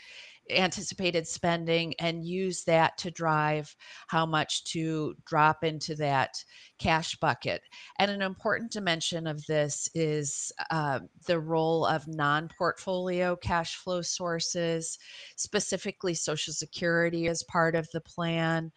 anticipated 0.50 1.26
spending 1.26 1.94
and 1.98 2.24
use 2.24 2.64
that 2.64 2.96
to 2.98 3.10
drive 3.10 3.74
how 4.08 4.24
much 4.24 4.64
to 4.64 5.14
drop 5.26 5.64
into 5.64 5.94
that 5.96 6.34
cash 6.78 7.16
bucket. 7.16 7.62
And 7.98 8.10
an 8.10 8.22
important 8.22 8.70
dimension 8.70 9.26
of 9.26 9.44
this 9.46 9.88
is 9.94 10.52
uh, 10.70 11.00
the 11.26 11.40
role 11.40 11.86
of 11.86 12.06
non 12.06 12.48
portfolio 12.56 13.36
cash 13.36 13.76
flow 13.76 14.02
sources, 14.02 14.98
specifically 15.36 16.14
Social 16.14 16.52
Security 16.52 17.28
as 17.28 17.42
part 17.44 17.74
of 17.74 17.88
the 17.92 18.00
plan. 18.00 18.70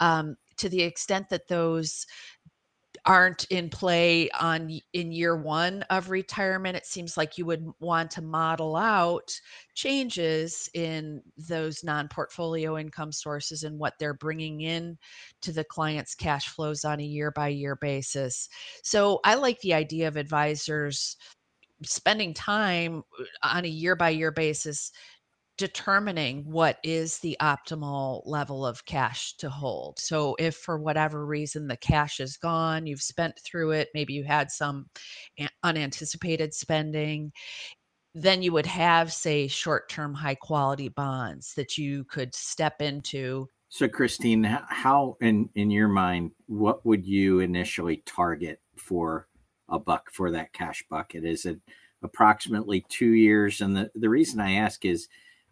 Um, 0.00 0.36
to 0.58 0.68
the 0.68 0.82
extent 0.82 1.28
that 1.30 1.48
those 1.48 2.06
aren't 3.04 3.44
in 3.46 3.68
play 3.68 4.30
on 4.30 4.78
in 4.92 5.10
year 5.10 5.36
one 5.36 5.82
of 5.90 6.08
retirement 6.08 6.76
it 6.76 6.86
seems 6.86 7.16
like 7.16 7.36
you 7.36 7.44
would 7.44 7.66
want 7.80 8.08
to 8.08 8.22
model 8.22 8.76
out 8.76 9.32
changes 9.74 10.68
in 10.74 11.20
those 11.48 11.82
non-portfolio 11.82 12.78
income 12.78 13.10
sources 13.10 13.64
and 13.64 13.76
what 13.76 13.94
they're 13.98 14.14
bringing 14.14 14.60
in 14.60 14.96
to 15.40 15.52
the 15.52 15.64
client's 15.64 16.14
cash 16.14 16.46
flows 16.48 16.84
on 16.84 17.00
a 17.00 17.04
year 17.04 17.32
by 17.32 17.48
year 17.48 17.76
basis. 17.76 18.48
So 18.84 19.18
i 19.24 19.34
like 19.34 19.58
the 19.60 19.74
idea 19.74 20.06
of 20.06 20.16
advisors 20.16 21.16
spending 21.84 22.32
time 22.32 23.02
uh, 23.20 23.24
on 23.42 23.64
a 23.64 23.68
year 23.68 23.96
by 23.96 24.10
year 24.10 24.30
basis 24.30 24.92
determining 25.62 26.42
what 26.44 26.78
is 26.82 27.20
the 27.20 27.36
optimal 27.40 28.22
level 28.26 28.66
of 28.66 28.84
cash 28.84 29.36
to 29.36 29.48
hold. 29.48 29.96
So, 29.96 30.34
if 30.40 30.56
for 30.56 30.76
whatever 30.76 31.24
reason 31.24 31.68
the 31.68 31.76
cash 31.76 32.18
is 32.18 32.36
gone, 32.36 32.84
you've 32.84 33.00
spent 33.00 33.38
through 33.44 33.70
it, 33.70 33.88
maybe 33.94 34.12
you 34.12 34.24
had 34.24 34.50
some 34.50 34.86
unanticipated 35.62 36.52
spending, 36.52 37.30
then 38.12 38.42
you 38.42 38.50
would 38.52 38.66
have, 38.66 39.12
say, 39.12 39.46
short 39.46 39.88
term 39.88 40.14
high 40.14 40.34
quality 40.34 40.88
bonds 40.88 41.54
that 41.54 41.78
you 41.78 42.02
could 42.06 42.34
step 42.34 42.82
into. 42.82 43.46
So, 43.68 43.86
Christine, 43.86 44.42
how, 44.42 45.16
in, 45.20 45.48
in 45.54 45.70
your 45.70 45.86
mind, 45.86 46.32
what 46.46 46.84
would 46.84 47.06
you 47.06 47.38
initially 47.38 48.02
target 48.04 48.58
for 48.76 49.28
a 49.68 49.78
buck 49.78 50.10
for 50.10 50.32
that 50.32 50.52
cash 50.52 50.82
bucket? 50.90 51.24
Is 51.24 51.46
it 51.46 51.60
approximately 52.02 52.84
two 52.88 53.12
years? 53.12 53.60
And 53.60 53.76
the, 53.76 53.92
the 53.94 54.08
reason 54.08 54.40
I 54.40 54.54
ask 54.54 54.84
is, 54.84 55.06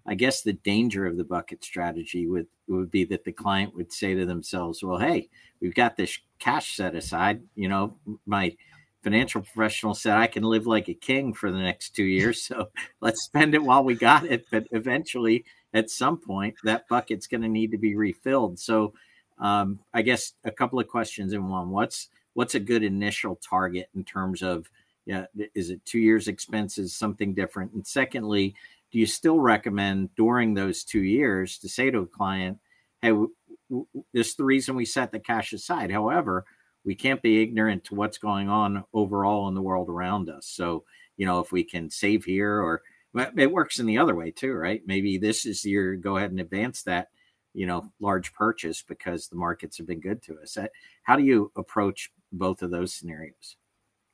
I 0.06 0.14
guess 0.14 0.42
the 0.42 0.54
danger 0.54 1.06
of 1.06 1.16
the 1.16 1.24
bucket 1.24 1.64
strategy 1.64 2.26
would 2.26 2.46
would 2.68 2.90
be 2.90 3.04
that 3.04 3.24
the 3.24 3.32
client 3.32 3.74
would 3.74 3.92
say 3.92 4.14
to 4.14 4.26
themselves, 4.26 4.82
"Well, 4.82 4.98
hey, 4.98 5.28
we've 5.60 5.74
got 5.74 5.96
this 5.96 6.18
cash 6.38 6.76
set 6.76 6.94
aside. 6.94 7.42
You 7.54 7.68
know, 7.68 7.96
my 8.26 8.56
financial 9.02 9.42
professional 9.42 9.94
said 9.94 10.16
I 10.16 10.26
can 10.26 10.42
live 10.42 10.66
like 10.66 10.88
a 10.88 10.94
king 10.94 11.32
for 11.32 11.50
the 11.50 11.58
next 11.58 11.90
two 11.90 12.04
years, 12.04 12.42
so 12.42 12.68
let's 13.00 13.22
spend 13.22 13.54
it 13.54 13.62
while 13.62 13.84
we 13.84 13.94
got 13.94 14.24
it. 14.24 14.46
But 14.50 14.66
eventually, 14.72 15.44
at 15.74 15.90
some 15.90 16.18
point, 16.18 16.54
that 16.64 16.88
bucket's 16.88 17.26
going 17.26 17.42
to 17.42 17.48
need 17.48 17.70
to 17.70 17.78
be 17.78 17.94
refilled. 17.94 18.58
So, 18.58 18.94
um, 19.38 19.78
I 19.94 20.02
guess 20.02 20.32
a 20.44 20.50
couple 20.50 20.80
of 20.80 20.88
questions 20.88 21.32
in 21.32 21.48
one. 21.48 21.70
What's 21.70 22.08
what's 22.34 22.54
a 22.54 22.60
good 22.60 22.82
initial 22.82 23.36
target 23.36 23.88
in 23.94 24.04
terms 24.04 24.42
of 24.42 24.68
Yeah, 25.06 25.26
is 25.54 25.70
it 25.70 25.84
two 25.84 25.98
years 25.98 26.28
expenses, 26.28 26.94
something 26.94 27.34
different? 27.34 27.72
And 27.72 27.86
secondly, 27.86 28.54
do 28.92 28.98
you 28.98 29.06
still 29.06 29.38
recommend 29.38 30.14
during 30.16 30.54
those 30.54 30.84
two 30.84 31.02
years 31.02 31.58
to 31.58 31.68
say 31.68 31.90
to 31.90 32.00
a 32.00 32.06
client, 32.06 32.58
"Hey, 33.02 33.10
w- 33.10 33.32
w- 33.68 33.86
this 34.12 34.28
is 34.30 34.36
the 34.36 34.44
reason 34.44 34.76
we 34.76 34.84
set 34.84 35.12
the 35.12 35.20
cash 35.20 35.52
aside. 35.52 35.90
However, 35.90 36.44
we 36.84 36.94
can't 36.94 37.22
be 37.22 37.42
ignorant 37.42 37.84
to 37.84 37.94
what's 37.94 38.18
going 38.18 38.48
on 38.48 38.84
overall 38.92 39.48
in 39.48 39.54
the 39.54 39.62
world 39.62 39.88
around 39.88 40.28
us. 40.30 40.46
So, 40.46 40.84
you 41.16 41.26
know, 41.26 41.40
if 41.40 41.52
we 41.52 41.62
can 41.64 41.90
save 41.90 42.24
here, 42.24 42.60
or 42.60 42.82
it 43.36 43.52
works 43.52 43.78
in 43.78 43.86
the 43.86 43.98
other 43.98 44.14
way 44.14 44.30
too, 44.30 44.52
right? 44.52 44.82
Maybe 44.86 45.18
this 45.18 45.44
is 45.46 45.64
your 45.64 45.96
go 45.96 46.16
ahead 46.16 46.30
and 46.30 46.40
advance 46.40 46.82
that, 46.84 47.08
you 47.54 47.66
know, 47.66 47.92
large 48.00 48.32
purchase 48.32 48.82
because 48.82 49.28
the 49.28 49.36
markets 49.36 49.78
have 49.78 49.86
been 49.86 50.00
good 50.00 50.22
to 50.24 50.38
us. 50.40 50.56
How 51.02 51.16
do 51.16 51.24
you 51.24 51.52
approach 51.56 52.10
both 52.32 52.62
of 52.62 52.70
those 52.70 52.94
scenarios? 52.94 53.56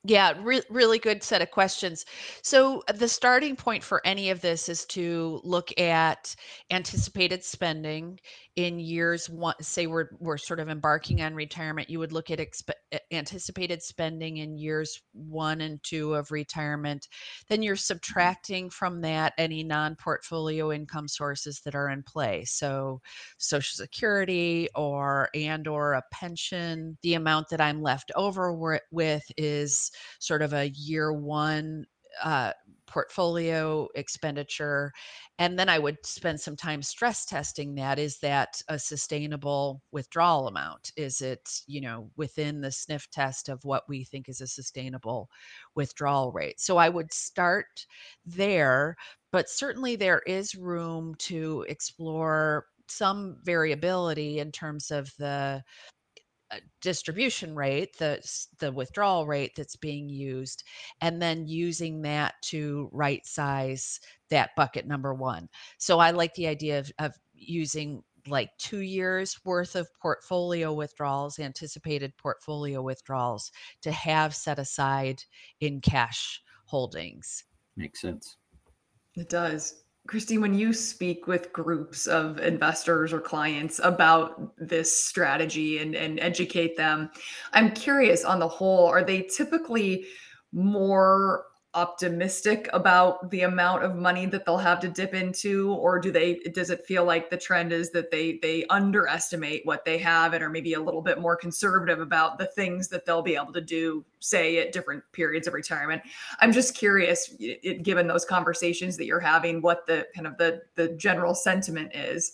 Yeah, 0.08 0.34
re- 0.40 0.62
really 0.70 0.98
good 0.98 1.22
set 1.22 1.42
of 1.42 1.50
questions. 1.50 2.04
So, 2.42 2.82
uh, 2.86 2.92
the 2.92 3.08
starting 3.08 3.56
point 3.56 3.82
for 3.82 4.06
any 4.06 4.30
of 4.30 4.40
this 4.40 4.68
is 4.68 4.84
to 4.86 5.40
look 5.42 5.72
at 5.80 6.36
anticipated 6.70 7.42
spending 7.42 8.20
in 8.56 8.78
years 8.78 9.28
one 9.28 9.54
say 9.60 9.86
we're 9.86 10.08
we're 10.18 10.38
sort 10.38 10.60
of 10.60 10.68
embarking 10.70 11.20
on 11.20 11.34
retirement 11.34 11.90
you 11.90 11.98
would 11.98 12.12
look 12.12 12.30
at 12.30 12.38
expe- 12.38 12.72
anticipated 13.10 13.82
spending 13.82 14.38
in 14.38 14.56
years 14.56 15.02
1 15.12 15.60
and 15.60 15.82
2 15.82 16.14
of 16.14 16.30
retirement. 16.30 17.08
Then 17.48 17.62
you're 17.62 17.76
subtracting 17.76 18.70
from 18.70 19.00
that 19.02 19.32
any 19.38 19.62
non-portfolio 19.62 20.72
income 20.72 21.08
sources 21.08 21.60
that 21.64 21.74
are 21.74 21.90
in 21.90 22.02
play. 22.02 22.44
So 22.44 23.00
social 23.38 23.76
security 23.76 24.68
or 24.74 25.28
and 25.34 25.66
or 25.66 25.94
a 25.94 26.02
pension 26.12 26.96
the 27.02 27.14
amount 27.14 27.48
that 27.50 27.60
i'm 27.60 27.82
left 27.82 28.10
over 28.16 28.52
with 28.90 29.24
is 29.36 29.90
sort 30.18 30.42
of 30.42 30.52
a 30.52 30.68
year 30.70 31.12
1 31.12 31.86
uh, 32.24 32.52
portfolio 32.86 33.86
expenditure 33.94 34.90
and 35.38 35.58
then 35.58 35.68
i 35.68 35.78
would 35.78 35.98
spend 36.06 36.40
some 36.40 36.56
time 36.56 36.80
stress 36.80 37.26
testing 37.26 37.74
that 37.74 37.98
is 37.98 38.18
that 38.20 38.62
a 38.68 38.78
sustainable 38.78 39.82
withdrawal 39.92 40.48
amount? 40.48 40.92
Is 40.96 41.20
it 41.20 41.60
you 41.66 41.80
know 41.80 42.10
within 42.16 42.60
the 42.60 42.70
sniff 42.72 43.10
test 43.10 43.48
of 43.48 43.62
what 43.64 43.82
we 43.88 44.04
think 44.04 44.28
is 44.28 44.40
a 44.40 44.46
sustainable 44.46 45.28
withdrawal 45.74 46.32
rate? 46.32 46.60
So 46.60 46.76
i 46.78 46.88
would 46.88 47.12
start 47.12 47.86
there 48.24 48.96
but 49.32 49.48
certainly 49.50 49.96
there 49.96 50.22
is 50.26 50.54
room 50.54 51.14
to 51.18 51.66
explore 51.68 52.66
some 52.88 53.36
variability 53.42 54.38
in 54.38 54.52
terms 54.52 54.90
of 54.90 55.12
the 55.18 55.62
distribution 56.80 57.54
rate, 57.54 57.96
the 57.98 58.20
the 58.58 58.72
withdrawal 58.72 59.26
rate 59.26 59.52
that's 59.56 59.76
being 59.76 60.08
used, 60.08 60.64
and 61.00 61.20
then 61.20 61.46
using 61.46 62.02
that 62.02 62.34
to 62.42 62.88
right 62.92 63.24
size 63.26 64.00
that 64.30 64.50
bucket 64.56 64.86
number 64.86 65.14
one. 65.14 65.48
So 65.78 65.98
I 65.98 66.10
like 66.10 66.34
the 66.34 66.46
idea 66.46 66.78
of, 66.78 66.92
of 66.98 67.14
using 67.34 68.02
like 68.28 68.50
two 68.58 68.80
years 68.80 69.38
worth 69.44 69.76
of 69.76 69.88
portfolio 70.00 70.72
withdrawals, 70.72 71.38
anticipated 71.38 72.16
portfolio 72.16 72.82
withdrawals 72.82 73.52
to 73.82 73.92
have 73.92 74.34
set 74.34 74.58
aside 74.58 75.22
in 75.60 75.80
cash 75.80 76.42
holdings. 76.64 77.44
Makes 77.76 78.00
sense. 78.00 78.38
It 79.14 79.28
does. 79.28 79.84
Christine, 80.06 80.40
when 80.40 80.54
you 80.54 80.72
speak 80.72 81.26
with 81.26 81.52
groups 81.52 82.06
of 82.06 82.38
investors 82.38 83.12
or 83.12 83.20
clients 83.20 83.80
about 83.82 84.52
this 84.56 85.04
strategy 85.04 85.78
and, 85.78 85.94
and 85.94 86.20
educate 86.20 86.76
them, 86.76 87.10
I'm 87.52 87.72
curious 87.72 88.24
on 88.24 88.38
the 88.38 88.48
whole, 88.48 88.86
are 88.86 89.04
they 89.04 89.22
typically 89.22 90.06
more 90.52 91.46
optimistic 91.76 92.68
about 92.72 93.30
the 93.30 93.42
amount 93.42 93.84
of 93.84 93.94
money 93.94 94.26
that 94.26 94.44
they'll 94.44 94.56
have 94.56 94.80
to 94.80 94.88
dip 94.88 95.14
into? 95.14 95.72
Or 95.74 96.00
do 96.00 96.10
they 96.10 96.36
does 96.52 96.70
it 96.70 96.86
feel 96.86 97.04
like 97.04 97.30
the 97.30 97.36
trend 97.36 97.72
is 97.72 97.90
that 97.92 98.10
they 98.10 98.38
they 98.42 98.64
underestimate 98.70 99.64
what 99.64 99.84
they 99.84 99.98
have 99.98 100.32
and 100.32 100.42
are 100.42 100.50
maybe 100.50 100.72
a 100.72 100.80
little 100.80 101.02
bit 101.02 101.20
more 101.20 101.36
conservative 101.36 102.00
about 102.00 102.38
the 102.38 102.46
things 102.46 102.88
that 102.88 103.04
they'll 103.04 103.22
be 103.22 103.36
able 103.36 103.52
to 103.52 103.60
do 103.60 104.04
say 104.18 104.58
at 104.58 104.72
different 104.72 105.04
periods 105.12 105.46
of 105.46 105.54
retirement? 105.54 106.02
I'm 106.40 106.50
just 106.50 106.74
curious 106.74 107.34
it, 107.38 107.82
given 107.82 108.06
those 108.06 108.24
conversations 108.24 108.96
that 108.96 109.04
you're 109.04 109.20
having 109.20 109.60
what 109.60 109.86
the 109.86 110.06
kind 110.14 110.26
of 110.26 110.36
the 110.38 110.62
the 110.74 110.88
general 110.88 111.34
sentiment 111.34 111.94
is 111.94 112.32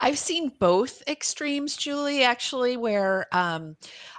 I've 0.00 0.18
seen 0.18 0.52
both 0.60 1.02
extremes, 1.06 1.76
Julie, 1.76 2.22
actually, 2.24 2.76
where 2.76 3.26
um, 3.32 3.76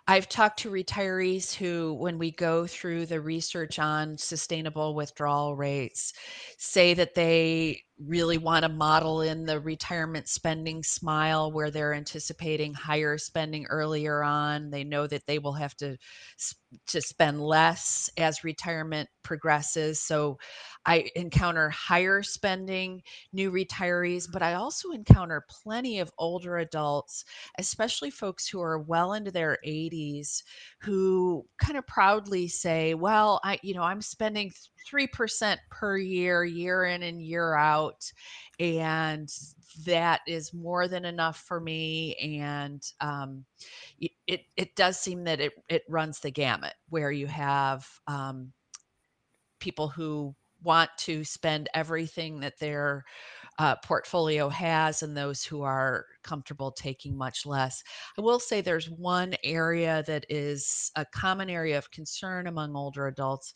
I've 0.07 0.29
talked 0.29 0.59
to 0.59 0.69
retirees 0.71 1.53
who, 1.53 1.93
when 1.95 2.17
we 2.17 2.31
go 2.31 2.67
through 2.67 3.07
the 3.07 3.21
research 3.21 3.79
on 3.79 4.17
sustainable 4.17 4.95
withdrawal 4.95 5.55
rates, 5.55 6.13
say 6.57 6.93
that 6.93 7.15
they 7.15 7.81
really 8.05 8.37
want 8.37 8.63
to 8.63 8.69
model 8.69 9.21
in 9.21 9.45
the 9.45 9.59
retirement 9.59 10.27
spending 10.27 10.81
smile 10.83 11.51
where 11.51 11.69
they're 11.69 11.93
anticipating 11.93 12.73
higher 12.73 13.17
spending 13.17 13.65
earlier 13.67 14.23
on. 14.23 14.69
They 14.69 14.83
know 14.83 15.05
that 15.07 15.25
they 15.27 15.39
will 15.39 15.53
have 15.53 15.75
to 15.77 15.97
to 16.87 17.01
spend 17.01 17.41
less 17.41 18.09
as 18.17 18.43
retirement 18.43 19.09
progresses. 19.23 19.99
So 19.99 20.37
I 20.85 21.09
encounter 21.15 21.69
higher 21.69 22.23
spending 22.23 23.01
new 23.33 23.51
retirees, 23.51 24.27
but 24.31 24.41
I 24.41 24.53
also 24.53 24.91
encounter 24.91 25.45
plenty 25.49 25.99
of 25.99 26.11
older 26.17 26.57
adults, 26.57 27.25
especially 27.57 28.11
folks 28.11 28.47
who 28.47 28.61
are 28.61 28.79
well 28.79 29.13
into 29.13 29.31
their 29.31 29.57
80s, 29.63 30.43
who 30.81 31.45
kind 31.61 31.77
of 31.77 31.85
proudly 31.87 32.47
say, 32.47 32.93
"Well, 32.93 33.39
I 33.43 33.59
you 33.63 33.73
know, 33.73 33.83
I'm 33.83 34.01
spending 34.01 34.51
3% 34.87 35.59
per 35.69 35.97
year, 35.97 36.43
year 36.45 36.85
in 36.85 37.03
and 37.03 37.21
year 37.21 37.55
out, 37.55 37.88
and 38.59 39.29
that 39.85 40.21
is 40.27 40.53
more 40.53 40.87
than 40.87 41.05
enough 41.05 41.37
for 41.47 41.59
me 41.59 42.15
and 42.15 42.83
um, 43.01 43.45
it, 44.27 44.41
it 44.57 44.75
does 44.75 44.99
seem 44.99 45.23
that 45.23 45.39
it, 45.39 45.53
it 45.69 45.83
runs 45.89 46.19
the 46.19 46.31
gamut 46.31 46.73
where 46.89 47.11
you 47.11 47.27
have 47.27 47.87
um, 48.07 48.51
people 49.59 49.87
who 49.87 50.35
want 50.63 50.89
to 50.97 51.23
spend 51.23 51.69
everything 51.73 52.39
that 52.39 52.59
their 52.59 53.03
uh, 53.59 53.75
portfolio 53.83 54.49
has 54.49 55.03
and 55.03 55.15
those 55.15 55.43
who 55.43 55.61
are 55.61 56.05
comfortable 56.29 56.71
taking 56.71 57.17
much 57.17 57.45
less. 57.45 57.83
I 58.17 58.21
will 58.21 58.39
say 58.39 58.61
there's 58.61 58.89
one 58.89 59.33
area 59.43 60.03
that 60.05 60.25
is 60.29 60.91
a 60.95 61.05
common 61.05 61.49
area 61.49 61.77
of 61.77 61.89
concern 61.89 62.45
among 62.45 62.75
older 62.75 63.07
adults. 63.07 63.53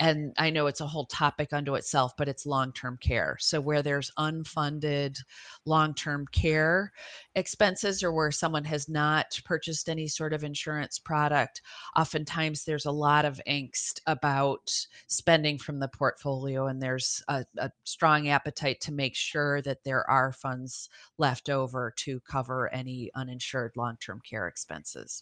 And 0.00 0.32
I 0.38 0.50
know 0.50 0.66
it's 0.66 0.80
a 0.80 0.86
whole 0.86 1.06
topic 1.06 1.52
unto 1.52 1.74
itself, 1.76 2.12
but 2.18 2.28
it's 2.28 2.46
long 2.46 2.72
term 2.72 2.98
care. 3.00 3.36
So, 3.38 3.60
where 3.60 3.82
there's 3.82 4.10
unfunded 4.18 5.18
long 5.66 5.94
term 5.94 6.26
care 6.32 6.92
expenses 7.36 8.02
or 8.02 8.12
where 8.12 8.32
someone 8.32 8.64
has 8.64 8.88
not 8.88 9.38
purchased 9.44 9.88
any 9.88 10.08
sort 10.08 10.32
of 10.32 10.42
insurance 10.42 10.98
product, 10.98 11.62
oftentimes 11.96 12.64
there's 12.64 12.86
a 12.86 12.90
lot 12.90 13.24
of 13.24 13.40
angst 13.46 14.00
about 14.06 14.68
spending 15.06 15.58
from 15.58 15.78
the 15.78 15.88
portfolio. 15.88 16.66
And 16.66 16.82
there's 16.82 17.22
a, 17.28 17.44
a 17.58 17.70
strong 17.84 18.28
appetite 18.28 18.80
to 18.80 18.92
make 18.92 19.14
sure 19.14 19.62
that 19.62 19.84
there 19.84 20.08
are 20.10 20.32
funds 20.32 20.88
left 21.18 21.50
over 21.50 21.92
to 21.98 22.13
cover 22.20 22.72
any 22.72 23.10
uninsured 23.14 23.72
long-term 23.76 24.20
care 24.28 24.48
expenses. 24.48 25.20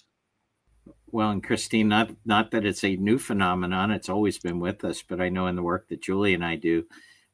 Well, 1.11 1.31
and 1.31 1.45
Christine, 1.45 1.89
not 1.89 2.11
not 2.25 2.51
that 2.51 2.65
it's 2.65 2.85
a 2.85 2.97
new 2.97 3.19
phenomenon; 3.19 3.91
it's 3.91 4.09
always 4.09 4.39
been 4.39 4.59
with 4.59 4.85
us. 4.85 5.03
But 5.03 5.21
I 5.21 5.29
know 5.29 5.47
in 5.47 5.57
the 5.57 5.63
work 5.63 5.89
that 5.89 6.03
Julie 6.03 6.35
and 6.35 6.45
I 6.45 6.57
do, 6.57 6.85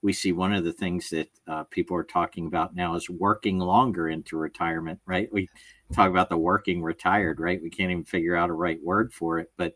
we 0.03 0.13
see 0.13 0.33
one 0.33 0.53
of 0.53 0.65
the 0.65 0.73
things 0.73 1.09
that 1.11 1.29
uh, 1.47 1.65
people 1.65 1.97
are 1.97 2.05
talking 2.05 2.47
about 2.47 2.75
now 2.75 2.95
is 2.95 3.09
working 3.09 3.59
longer 3.59 4.09
into 4.09 4.37
retirement. 4.37 5.01
Right? 5.07 5.33
We 5.33 5.49
talk 5.95 6.11
about 6.11 6.29
the 6.29 6.37
working 6.37 6.83
retired. 6.83 7.41
Right? 7.41 7.63
We 7.63 7.71
can't 7.71 7.91
even 7.91 8.05
figure 8.05 8.37
out 8.37 8.51
a 8.51 8.55
right 8.55 8.83
word 8.83 9.13
for 9.13 9.39
it. 9.39 9.51
But 9.57 9.75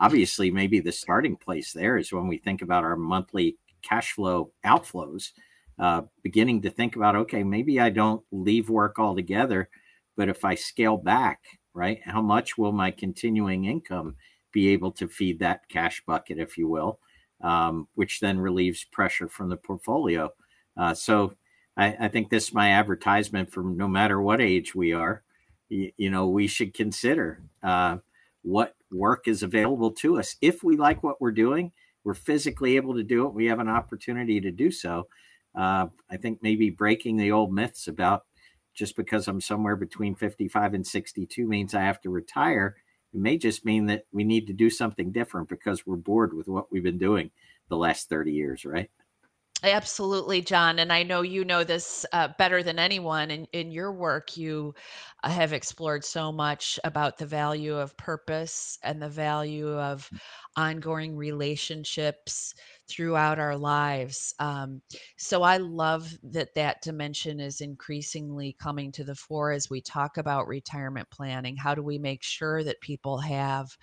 obviously, 0.00 0.50
maybe 0.50 0.80
the 0.80 0.92
starting 0.92 1.36
place 1.36 1.72
there 1.72 1.98
is 1.98 2.12
when 2.12 2.26
we 2.26 2.38
think 2.38 2.62
about 2.62 2.84
our 2.84 2.96
monthly 2.96 3.56
cash 3.82 4.12
flow 4.12 4.50
outflows 4.64 5.30
uh, 5.78 6.02
beginning 6.22 6.62
to 6.62 6.70
think 6.70 6.96
about 6.96 7.16
okay, 7.16 7.42
maybe 7.42 7.80
I 7.80 7.90
don't 7.90 8.22
leave 8.30 8.68
work 8.68 8.98
altogether, 8.98 9.68
but 10.16 10.28
if 10.28 10.44
I 10.44 10.54
scale 10.54 10.96
back, 10.96 11.40
right, 11.74 12.00
how 12.04 12.22
much 12.22 12.58
will 12.58 12.72
my 12.72 12.90
continuing 12.90 13.64
income 13.64 14.16
be 14.52 14.68
able 14.68 14.92
to 14.92 15.08
feed 15.08 15.38
that 15.38 15.68
cash 15.68 16.02
bucket, 16.06 16.38
if 16.38 16.58
you 16.58 16.68
will, 16.68 16.98
um, 17.42 17.88
which 17.94 18.20
then 18.20 18.38
relieves 18.38 18.84
pressure 18.84 19.28
from 19.28 19.48
the 19.48 19.56
portfolio. 19.56 20.30
Uh, 20.76 20.94
so 20.94 21.34
I, 21.76 21.96
I, 22.00 22.08
think 22.08 22.28
this 22.28 22.48
is 22.48 22.54
my 22.54 22.70
advertisement 22.70 23.50
for 23.50 23.62
no 23.62 23.88
matter 23.88 24.20
what 24.20 24.40
age 24.40 24.74
we 24.74 24.92
are. 24.92 25.22
You, 25.68 25.90
you 25.96 26.10
know, 26.10 26.28
we 26.28 26.46
should 26.46 26.74
consider 26.74 27.42
uh, 27.62 27.96
what 28.42 28.74
work 28.90 29.26
is 29.26 29.42
available 29.42 29.90
to 29.92 30.18
us. 30.18 30.36
If 30.40 30.62
we 30.62 30.76
like 30.76 31.02
what 31.02 31.20
we're 31.20 31.32
doing, 31.32 31.72
we're 32.04 32.14
physically 32.14 32.76
able 32.76 32.94
to 32.94 33.02
do 33.02 33.26
it, 33.26 33.34
we 33.34 33.46
have 33.46 33.60
an 33.60 33.68
opportunity 33.68 34.40
to 34.40 34.50
do 34.50 34.70
so 34.70 35.06
uh, 35.54 35.86
I 36.10 36.16
think 36.16 36.38
maybe 36.42 36.70
breaking 36.70 37.16
the 37.16 37.32
old 37.32 37.52
myths 37.52 37.88
about 37.88 38.22
just 38.74 38.96
because 38.96 39.28
I'm 39.28 39.40
somewhere 39.40 39.76
between 39.76 40.14
55 40.14 40.74
and 40.74 40.86
62 40.86 41.46
means 41.46 41.74
I 41.74 41.82
have 41.82 42.00
to 42.02 42.10
retire 42.10 42.76
It 43.12 43.20
may 43.20 43.36
just 43.36 43.64
mean 43.64 43.86
that 43.86 44.06
we 44.12 44.24
need 44.24 44.46
to 44.46 44.54
do 44.54 44.70
something 44.70 45.12
different 45.12 45.48
because 45.48 45.86
we're 45.86 45.96
bored 45.96 46.32
with 46.32 46.48
what 46.48 46.72
we've 46.72 46.82
been 46.82 46.98
doing 46.98 47.30
the 47.68 47.76
last 47.76 48.08
30 48.08 48.32
years, 48.32 48.64
right? 48.64 48.90
Absolutely, 49.64 50.40
John. 50.40 50.80
And 50.80 50.92
I 50.92 51.04
know 51.04 51.22
you 51.22 51.44
know 51.44 51.62
this 51.62 52.04
uh, 52.12 52.28
better 52.36 52.64
than 52.64 52.80
anyone. 52.80 53.30
In, 53.30 53.46
in 53.52 53.70
your 53.70 53.92
work, 53.92 54.36
you 54.36 54.74
uh, 55.22 55.30
have 55.30 55.52
explored 55.52 56.04
so 56.04 56.32
much 56.32 56.80
about 56.82 57.16
the 57.16 57.26
value 57.26 57.76
of 57.76 57.96
purpose 57.96 58.76
and 58.82 59.00
the 59.00 59.08
value 59.08 59.68
of 59.78 60.10
mm. 60.12 60.18
ongoing 60.56 61.16
relationships 61.16 62.54
throughout 62.92 63.38
our 63.38 63.56
lives. 63.56 64.34
Um, 64.38 64.82
so 65.16 65.42
I 65.42 65.56
love 65.56 66.12
that 66.22 66.54
that 66.54 66.82
dimension 66.82 67.40
is 67.40 67.60
increasingly 67.60 68.56
coming 68.60 68.92
to 68.92 69.04
the 69.04 69.14
fore 69.14 69.52
as 69.52 69.70
we 69.70 69.80
talk 69.80 70.16
about 70.18 70.48
retirement 70.48 71.08
planning. 71.10 71.56
How 71.56 71.74
do 71.74 71.82
we 71.82 71.98
make 71.98 72.22
sure 72.22 72.62
that 72.64 72.80
people 72.80 73.18
have 73.18 73.76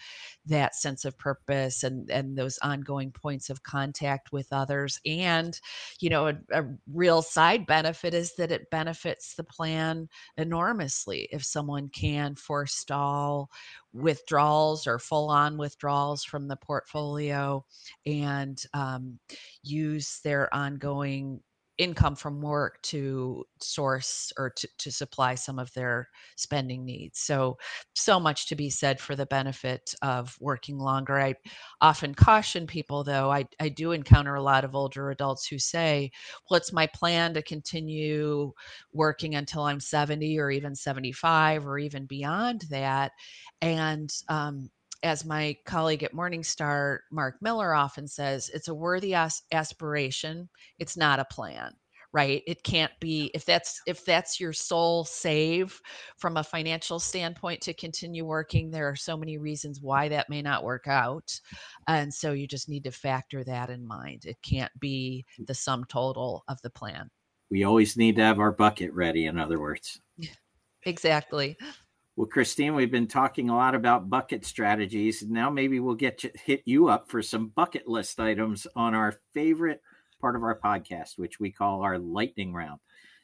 that 0.46 0.76
sense 0.76 1.06
of 1.06 1.18
purpose 1.18 1.84
and 1.84 2.10
and 2.10 2.38
those 2.38 2.58
ongoing 2.60 3.12
points 3.12 3.50
of 3.50 3.64
contact 3.64 4.32
with 4.32 4.48
others? 4.52 5.00
And 5.06 5.60
you 6.00 6.10
know, 6.10 6.28
a, 6.28 6.36
a 6.52 6.66
real 6.94 7.22
side 7.22 7.66
benefit 7.66 8.14
is 8.14 8.36
that 8.36 8.52
it 8.52 8.70
benefits 8.70 9.36
the 9.36 9.44
plan 9.44 10.08
enormously 10.38 11.28
if 11.32 11.44
someone 11.44 11.90
can 11.90 12.36
forestall 12.36 13.50
withdrawals 13.94 14.86
or 14.88 15.00
full 15.00 15.30
on 15.30 15.58
withdrawals 15.58 16.24
from 16.24 16.48
the 16.48 16.56
portfolio 16.58 17.64
and 18.06 18.64
um, 18.74 19.20
use 19.64 20.20
their 20.24 20.54
ongoing 20.54 21.40
income 21.80 22.14
from 22.14 22.42
work 22.42 22.80
to 22.84 23.44
source 23.62 24.32
or 24.38 24.50
to, 24.52 24.68
to 24.78 24.92
supply 24.92 25.34
some 25.34 25.58
of 25.58 25.74
their 25.74 26.10
spending 26.36 26.86
needs. 26.86 27.20
So, 27.22 27.58
so 27.96 28.20
much 28.20 28.48
to 28.48 28.56
be 28.56 28.70
said 28.70 29.00
for 29.00 29.16
the 29.16 29.26
benefit 29.26 29.96
of 30.02 30.36
working 30.42 30.78
longer. 30.78 31.18
I 31.18 31.36
often 31.80 32.14
caution 32.14 32.68
people, 32.68 33.04
though, 33.06 33.32
I, 33.32 33.46
I 33.62 33.70
do 33.70 33.94
encounter 33.94 34.36
a 34.36 34.44
lot 34.44 34.66
of 34.66 34.76
older 34.76 35.10
adults 35.10 35.48
who 35.48 35.58
say, 35.58 36.12
Well, 36.50 36.58
it's 36.58 36.74
my 36.74 36.86
plan 36.88 37.34
to 37.34 37.42
continue 37.42 38.52
working 38.94 39.36
until 39.36 39.64
I'm 39.64 39.80
70 39.80 40.38
or 40.38 40.52
even 40.52 40.76
75 40.76 41.66
or 41.66 41.80
even 41.80 42.06
beyond 42.06 42.66
that. 42.70 43.14
And 43.62 44.14
um, 44.28 44.70
as 45.04 45.26
my 45.26 45.56
colleague 45.66 46.04
at 46.04 46.14
Morningstar, 46.14 47.00
Mark 47.12 47.36
Miller, 47.42 47.74
often 47.74 48.08
says, 48.08 48.50
it's 48.54 48.68
a 48.68 48.74
worthy 48.74 49.14
as- 49.14 49.44
aspiration. 49.52 50.50
It's 50.80 50.98
not 50.98 51.20
a 51.20 51.26
plan 51.26 51.74
right? 52.12 52.42
It 52.48 52.64
can't 52.64 52.92
be 53.00 53.30
if 53.34 53.46
that's 53.46 53.82
if 53.86 54.04
that's 54.04 54.40
your 54.40 54.54
sole 54.54 55.04
save 55.04 55.80
from 56.18 56.38
a 56.38 56.44
financial 56.44 57.00
standpoint 57.00 57.62
to 57.62 57.74
continue 57.74 58.26
working 58.26 58.72
there 58.72 58.90
are 58.90 58.96
so 58.96 59.16
many 59.16 59.38
reasons 59.38 59.82
why 59.82 60.10
that 60.10 60.30
may 60.30 60.42
not 60.42 60.64
work 60.64 60.88
out 60.88 61.40
and 61.88 62.14
so 62.14 62.32
you 62.32 62.48
just 62.48 62.70
need 62.70 62.84
to 62.86 62.92
factor 62.92 63.44
that 63.44 63.70
in 63.70 63.86
mind. 63.86 64.26
It 64.26 64.38
can't 64.42 64.72
be 64.80 65.26
mm. 65.40 65.46
the 65.46 65.54
sum 65.54 65.86
total 65.88 66.44
of 66.48 66.62
the 66.62 66.70
plan. 66.70 67.10
We 67.52 67.64
always 67.64 67.98
need 67.98 68.16
to 68.18 68.24
have 68.24 68.40
our 68.40 68.52
bucket 68.52 68.94
ready 68.94 69.26
in 69.26 69.38
other 69.38 69.60
words. 69.60 70.00
Exactly 70.84 71.58
well, 72.20 72.28
Christine, 72.28 72.76
we've 72.76 72.92
been 72.92 73.08
talking 73.08 73.50
a 73.50 73.56
lot 73.56 73.76
about 73.76 74.10
bucket 74.10 74.44
strategies. 74.44 75.24
Now 75.24 75.50
maybe 75.50 75.80
we'll 75.80 75.96
get 75.96 76.18
to 76.18 76.32
hit 76.36 76.62
you 76.66 76.90
up 76.90 77.10
for 77.10 77.22
some 77.22 77.48
bucket 77.48 77.88
list 77.88 78.20
items 78.20 78.68
on 78.76 78.94
our 78.94 79.22
favorite 79.34 79.82
part 80.20 80.36
of 80.36 80.44
our 80.44 80.60
podcast, 80.60 81.18
which 81.18 81.40
we 81.40 81.50
call 81.50 81.82
our 81.82 81.98
lightning 81.98 82.54
round. 82.54 82.82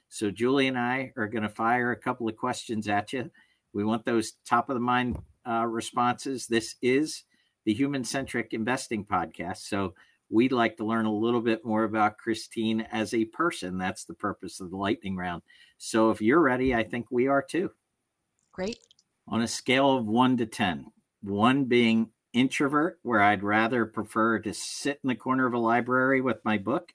So 0.08 0.31
Julie 0.31 0.67
and 0.67 0.79
I 0.79 1.12
are 1.17 1.27
going 1.27 1.43
to 1.43 1.49
fire 1.49 1.91
a 1.91 1.97
couple 1.97 2.29
of 2.29 2.38
questions 2.38 2.88
at 2.88 3.12
you. 3.12 3.29
We 3.73 3.84
want 3.84 4.05
those 4.05 4.36
top 4.45 4.69
of 4.69 4.75
the 4.75 4.79
mind 4.79 5.17
uh, 5.45 5.65
responses. 5.65 6.47
This 6.47 6.75
is 6.81 7.25
the 7.65 7.73
Human 7.73 8.05
Centric 8.05 8.53
Investing 8.53 9.03
Podcast. 9.03 9.67
So 9.67 9.93
we'd 10.29 10.53
like 10.53 10.77
to 10.77 10.86
learn 10.86 11.05
a 11.05 11.13
little 11.13 11.41
bit 11.41 11.65
more 11.65 11.84
about 11.84 12.17
Christine 12.17 12.88
as 12.93 13.13
a 13.13 13.25
person. 13.25 13.77
That's 13.77 14.05
the 14.05 14.13
purpose 14.13 14.62
of 14.62 14.69
the 14.69 14.77
lightning 14.77 15.17
round. 15.17 15.41
So 15.77 16.12
if 16.12 16.21
you're 16.21 16.39
ready, 16.39 16.73
I 16.73 16.86
think 16.86 17.08
we 17.12 17.27
are 17.27 17.41
too. 17.41 17.71
Great. 18.55 18.79
On 19.27 19.41
a 19.41 19.47
scale 19.47 19.97
of 19.97 20.07
one 20.07 20.38
to 20.38 20.45
10, 20.45 20.85
one 21.21 21.65
being 21.65 22.11
introvert, 22.33 22.99
where 23.01 23.21
I'd 23.21 23.43
rather 23.43 23.85
prefer 23.85 24.39
to 24.39 24.53
sit 24.53 24.99
in 25.03 25.07
the 25.07 25.15
corner 25.15 25.45
of 25.45 25.53
a 25.53 25.59
library 25.59 26.21
with 26.21 26.38
my 26.45 26.57
book, 26.57 26.93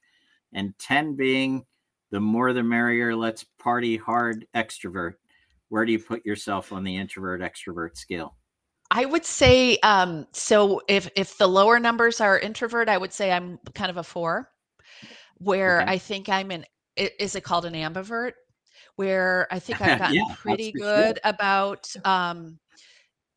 and 0.52 0.78
10 0.78 1.16
being 1.16 1.64
the 2.10 2.20
more 2.20 2.52
the 2.52 2.62
merrier, 2.62 3.14
let's 3.14 3.44
party 3.58 3.96
hard 3.96 4.46
extrovert. 4.54 5.14
Where 5.68 5.84
do 5.84 5.92
you 5.92 5.98
put 5.98 6.26
yourself 6.26 6.72
on 6.72 6.84
the 6.84 6.96
introvert 6.96 7.40
extrovert 7.40 7.96
scale? 7.96 8.36
I 8.90 9.04
would 9.04 9.24
say 9.24 9.78
um, 9.78 10.26
so. 10.32 10.82
If 10.88 11.08
if 11.14 11.38
the 11.38 11.46
lower 11.46 11.78
numbers 11.78 12.20
are 12.20 12.38
introvert, 12.40 12.88
I 12.88 12.98
would 12.98 13.12
say 13.12 13.30
I'm 13.30 13.58
kind 13.74 13.88
of 13.88 13.98
a 13.98 14.02
four. 14.02 14.50
Where 15.38 15.82
okay. 15.82 15.92
I 15.92 15.98
think 15.98 16.28
I'm 16.28 16.50
an 16.50 16.64
is 16.96 17.36
it 17.36 17.44
called 17.44 17.64
an 17.66 17.74
ambivert? 17.74 18.32
Where 18.96 19.46
I 19.52 19.58
think 19.58 19.80
I've 19.80 19.96
gotten 19.96 20.24
yeah, 20.24 20.24
pretty 20.26 20.72
good 20.72 21.18
sure. 21.18 21.20
about 21.24 21.94
um, 22.04 22.58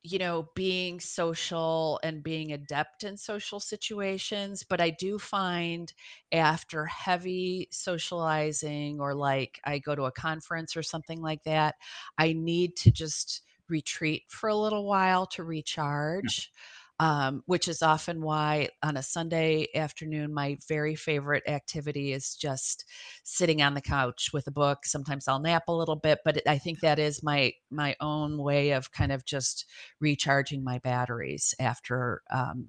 you 0.04 0.20
know 0.20 0.50
being 0.56 1.00
social 1.00 2.00
and 2.04 2.24
being 2.24 2.52
adept 2.52 3.04
in 3.04 3.16
social 3.16 3.60
situations 3.60 4.64
but 4.64 4.82
i 4.82 4.90
do 4.90 5.18
find 5.18 5.94
after 6.34 6.86
heavy 6.86 7.68
socializing 7.72 9.00
or 9.00 9.16
like 9.16 9.60
i 9.64 9.80
go 9.80 9.96
to 9.96 10.04
a 10.04 10.12
conference 10.12 10.76
or 10.76 10.84
something 10.84 11.22
like 11.22 11.44
that 11.44 11.76
i 12.18 12.34
need 12.34 12.76
to 12.76 12.92
just 12.92 13.44
retreat 13.70 14.24
for 14.30 14.50
a 14.50 14.56
little 14.56 14.86
while 14.86 15.26
to 15.26 15.44
recharge 15.44 16.52
um, 17.00 17.44
which 17.46 17.68
is 17.68 17.82
often 17.82 18.22
why 18.22 18.70
on 18.84 18.98
a 18.98 19.04
Sunday 19.04 19.68
afternoon, 19.76 20.34
my 20.34 20.58
very 20.68 20.96
favorite 20.96 21.44
activity 21.48 22.14
is 22.14 22.36
just 22.36 22.86
sitting 23.24 23.62
on 23.62 23.74
the 23.74 23.82
couch 23.82 24.30
with 24.34 24.48
a 24.48 24.52
book. 24.52 24.86
Sometimes 24.86 25.28
I'll 25.28 25.40
nap 25.40 25.64
a 25.68 25.74
little 25.74 25.96
bit, 25.96 26.20
but 26.24 26.42
I 26.48 26.58
think 26.58 26.80
that 26.82 27.00
is 27.00 27.24
my 27.24 27.54
my 27.72 27.96
own 28.00 28.38
way 28.38 28.72
of 28.72 28.92
kind 28.92 29.12
of 29.12 29.26
just 29.26 29.66
recharging 30.00 30.64
my 30.64 30.80
batteries 30.80 31.56
after 31.60 32.22
um, 32.32 32.68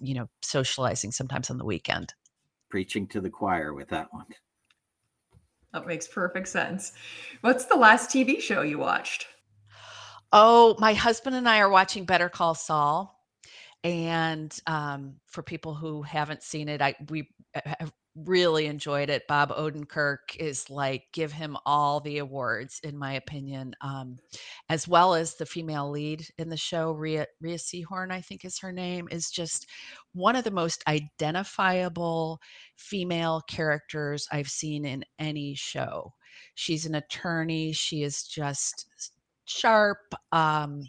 you 0.00 0.14
know 0.14 0.28
socializing 0.42 1.12
sometimes 1.12 1.50
on 1.50 1.58
the 1.58 1.64
weekend. 1.64 2.14
Preaching 2.68 3.06
to 3.08 3.20
the 3.20 3.30
choir 3.30 3.72
with 3.72 3.88
that 3.88 4.12
one. 4.12 4.26
That 5.72 5.86
makes 5.86 6.06
perfect 6.06 6.48
sense. 6.48 6.92
What's 7.40 7.64
the 7.64 7.76
last 7.76 8.10
TV 8.10 8.40
show 8.40 8.62
you 8.62 8.78
watched? 8.78 9.26
Oh, 10.32 10.76
my 10.78 10.94
husband 10.94 11.34
and 11.36 11.48
I 11.48 11.58
are 11.60 11.70
watching 11.70 12.04
Better 12.04 12.28
Call 12.28 12.54
Saul 12.54 13.13
and 13.84 14.58
um, 14.66 15.16
for 15.26 15.42
people 15.42 15.74
who 15.74 16.02
haven't 16.02 16.42
seen 16.42 16.68
it, 16.68 16.80
I 16.80 16.94
we 17.10 17.28
have 17.54 17.92
really 18.16 18.66
enjoyed 18.66 19.10
it. 19.10 19.26
Bob 19.28 19.50
Odenkirk 19.50 20.36
is 20.38 20.70
like 20.70 21.02
give 21.12 21.32
him 21.32 21.56
all 21.66 22.00
the 22.00 22.18
awards, 22.18 22.80
in 22.82 22.96
my 22.96 23.14
opinion, 23.14 23.74
um, 23.82 24.16
as 24.70 24.88
well 24.88 25.14
as 25.14 25.34
the 25.34 25.44
female 25.44 25.90
lead 25.90 26.26
in 26.38 26.48
the 26.48 26.56
show, 26.56 26.92
Rhea 26.92 27.26
Rhea 27.40 27.58
Seehorn, 27.58 28.10
I 28.10 28.22
think 28.22 28.44
is 28.44 28.58
her 28.60 28.72
name, 28.72 29.06
is 29.10 29.30
just 29.30 29.66
one 30.14 30.34
of 30.34 30.44
the 30.44 30.50
most 30.50 30.82
identifiable 30.88 32.40
female 32.76 33.42
characters 33.48 34.26
I've 34.32 34.48
seen 34.48 34.86
in 34.86 35.04
any 35.18 35.54
show. 35.54 36.12
She's 36.54 36.86
an 36.86 36.94
attorney. 36.94 37.72
She 37.72 38.02
is 38.02 38.22
just 38.22 38.86
sharp. 39.44 39.98
Um, 40.32 40.84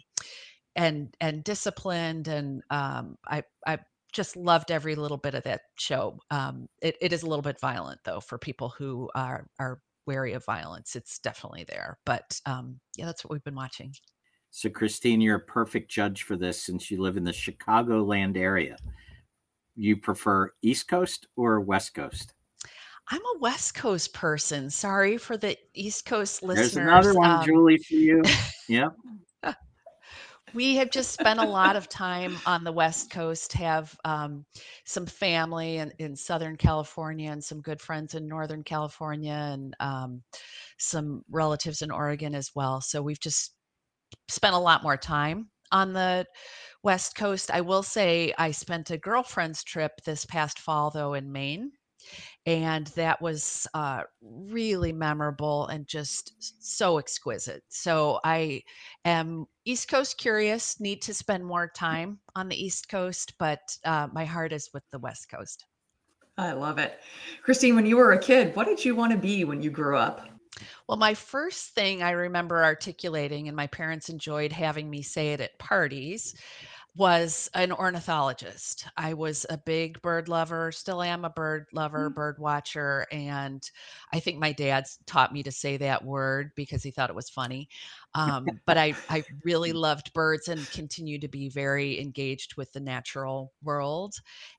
and 0.76 1.14
and 1.20 1.42
disciplined 1.42 2.28
and 2.28 2.62
um, 2.70 3.16
I 3.26 3.42
I 3.66 3.78
just 4.12 4.36
loved 4.36 4.70
every 4.70 4.94
little 4.94 5.16
bit 5.16 5.34
of 5.34 5.42
that 5.44 5.62
show. 5.78 6.18
Um, 6.30 6.68
it, 6.80 6.96
it 7.00 7.12
is 7.12 7.22
a 7.22 7.26
little 7.26 7.42
bit 7.42 7.60
violent 7.60 8.00
though 8.04 8.20
for 8.20 8.38
people 8.38 8.72
who 8.78 9.10
are 9.14 9.46
are 9.58 9.80
wary 10.06 10.34
of 10.34 10.44
violence. 10.44 10.94
It's 10.94 11.18
definitely 11.18 11.64
there, 11.68 11.98
but 12.06 12.40
um, 12.46 12.78
yeah, 12.96 13.06
that's 13.06 13.24
what 13.24 13.32
we've 13.32 13.44
been 13.44 13.56
watching. 13.56 13.92
So, 14.50 14.70
Christine, 14.70 15.20
you're 15.20 15.36
a 15.36 15.40
perfect 15.40 15.90
judge 15.90 16.22
for 16.22 16.36
this 16.36 16.62
since 16.62 16.90
you 16.90 17.00
live 17.02 17.16
in 17.16 17.24
the 17.24 17.32
Chicagoland 17.32 18.36
area. 18.36 18.76
You 19.74 19.96
prefer 19.98 20.50
East 20.62 20.88
Coast 20.88 21.26
or 21.36 21.60
West 21.60 21.94
Coast? 21.94 22.32
I'm 23.10 23.20
a 23.20 23.38
West 23.38 23.74
Coast 23.74 24.14
person. 24.14 24.70
Sorry 24.70 25.18
for 25.18 25.36
the 25.36 25.56
East 25.74 26.06
Coast 26.06 26.42
listeners. 26.42 26.72
There's 26.72 26.86
another 26.86 27.14
one, 27.14 27.30
um, 27.30 27.44
Julie, 27.44 27.78
for 27.78 27.94
you. 27.94 28.22
Yeah 28.68 28.88
we 30.54 30.76
have 30.76 30.90
just 30.90 31.12
spent 31.12 31.40
a 31.40 31.44
lot 31.44 31.76
of 31.76 31.88
time 31.88 32.36
on 32.46 32.64
the 32.64 32.72
West 32.72 33.10
Coast, 33.10 33.52
have 33.54 33.96
um, 34.04 34.44
some 34.84 35.06
family 35.06 35.78
in, 35.78 35.92
in, 35.98 36.16
Southern 36.16 36.56
California 36.56 37.30
and 37.30 37.42
some 37.42 37.60
good 37.60 37.80
friends 37.80 38.14
in 38.14 38.26
Northern 38.26 38.62
California 38.62 39.32
and 39.32 39.76
um, 39.80 40.22
some 40.78 41.22
relatives 41.30 41.82
in 41.82 41.90
Oregon 41.90 42.34
as 42.34 42.52
well. 42.54 42.80
So 42.80 43.02
we've 43.02 43.20
just 43.20 43.54
spent 44.28 44.54
a 44.54 44.58
lot 44.58 44.82
more 44.82 44.96
time 44.96 45.48
on 45.72 45.92
the 45.92 46.24
West 46.82 47.16
Coast. 47.16 47.50
I 47.50 47.60
will 47.60 47.82
say 47.82 48.32
I 48.38 48.50
spent 48.50 48.90
a 48.90 48.98
girlfriend's 48.98 49.64
trip 49.64 49.92
this 50.04 50.24
past 50.24 50.58
fall, 50.58 50.90
though, 50.90 51.14
in 51.14 51.30
Maine. 51.30 51.72
And 52.46 52.86
that 52.88 53.20
was 53.20 53.66
uh, 53.74 54.02
really 54.22 54.92
memorable 54.92 55.66
and 55.66 55.86
just 55.86 56.32
so 56.64 56.98
exquisite. 56.98 57.64
So 57.68 58.20
I 58.24 58.62
am 59.04 59.46
East 59.64 59.88
Coast 59.88 60.16
curious, 60.16 60.78
need 60.78 61.02
to 61.02 61.12
spend 61.12 61.44
more 61.44 61.66
time 61.66 62.20
on 62.36 62.48
the 62.48 62.64
East 62.64 62.88
Coast, 62.88 63.34
but 63.38 63.76
uh, 63.84 64.06
my 64.12 64.24
heart 64.24 64.52
is 64.52 64.70
with 64.72 64.84
the 64.92 64.98
West 65.00 65.28
Coast. 65.28 65.66
I 66.38 66.52
love 66.52 66.78
it. 66.78 67.00
Christine, 67.42 67.74
when 67.74 67.86
you 67.86 67.96
were 67.96 68.12
a 68.12 68.18
kid, 68.18 68.54
what 68.54 68.66
did 68.66 68.84
you 68.84 68.94
want 68.94 69.10
to 69.12 69.18
be 69.18 69.44
when 69.44 69.62
you 69.62 69.70
grew 69.70 69.96
up? 69.96 70.28
Well, 70.88 70.98
my 70.98 71.14
first 71.14 71.74
thing 71.74 72.02
I 72.02 72.12
remember 72.12 72.62
articulating, 72.62 73.48
and 73.48 73.56
my 73.56 73.66
parents 73.66 74.08
enjoyed 74.08 74.52
having 74.52 74.88
me 74.88 75.02
say 75.02 75.32
it 75.32 75.40
at 75.40 75.58
parties, 75.58 76.34
was 76.96 77.50
an 77.52 77.72
ornithologist. 77.72 78.86
I 78.96 79.12
was 79.12 79.44
a 79.50 79.58
big 79.58 80.00
bird 80.00 80.28
lover, 80.28 80.72
still 80.72 81.02
am 81.02 81.24
a 81.24 81.30
bird 81.30 81.66
lover, 81.72 82.10
mm. 82.10 82.14
bird 82.14 82.38
watcher. 82.38 83.06
And 83.12 83.62
I 84.12 84.20
think 84.20 84.38
my 84.38 84.52
dad 84.52 84.86
taught 85.06 85.32
me 85.32 85.42
to 85.42 85.52
say 85.52 85.76
that 85.76 86.04
word 86.04 86.52
because 86.56 86.82
he 86.82 86.90
thought 86.90 87.10
it 87.10 87.16
was 87.16 87.28
funny. 87.28 87.68
Um, 88.14 88.46
but 88.66 88.78
I, 88.78 88.94
I 89.10 89.24
really 89.44 89.72
loved 89.74 90.12
birds 90.14 90.48
and 90.48 90.70
continue 90.70 91.18
to 91.18 91.28
be 91.28 91.50
very 91.50 92.00
engaged 92.00 92.56
with 92.56 92.72
the 92.72 92.80
natural 92.80 93.52
world. 93.62 94.14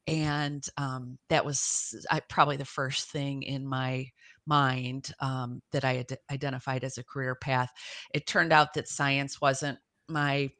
And 0.05 0.63
um, 0.77 1.17
that 1.29 1.43
was 1.43 2.05
I, 2.11 2.19
probably 2.19 2.57
the 2.57 2.65
first 2.65 3.09
thing 3.09 3.41
in 3.43 3.65
my 3.65 4.07
mind 4.45 5.11
um, 5.21 5.61
that 5.71 5.83
I 5.83 6.05
identified 6.31 6.83
as 6.83 6.97
a 6.97 7.03
career 7.03 7.35
path. 7.35 7.71
It 8.13 8.27
turned 8.27 8.53
out 8.53 8.75
that 8.75 8.87
science 8.87 9.41
wasn't 9.41 9.79
my 10.07 10.51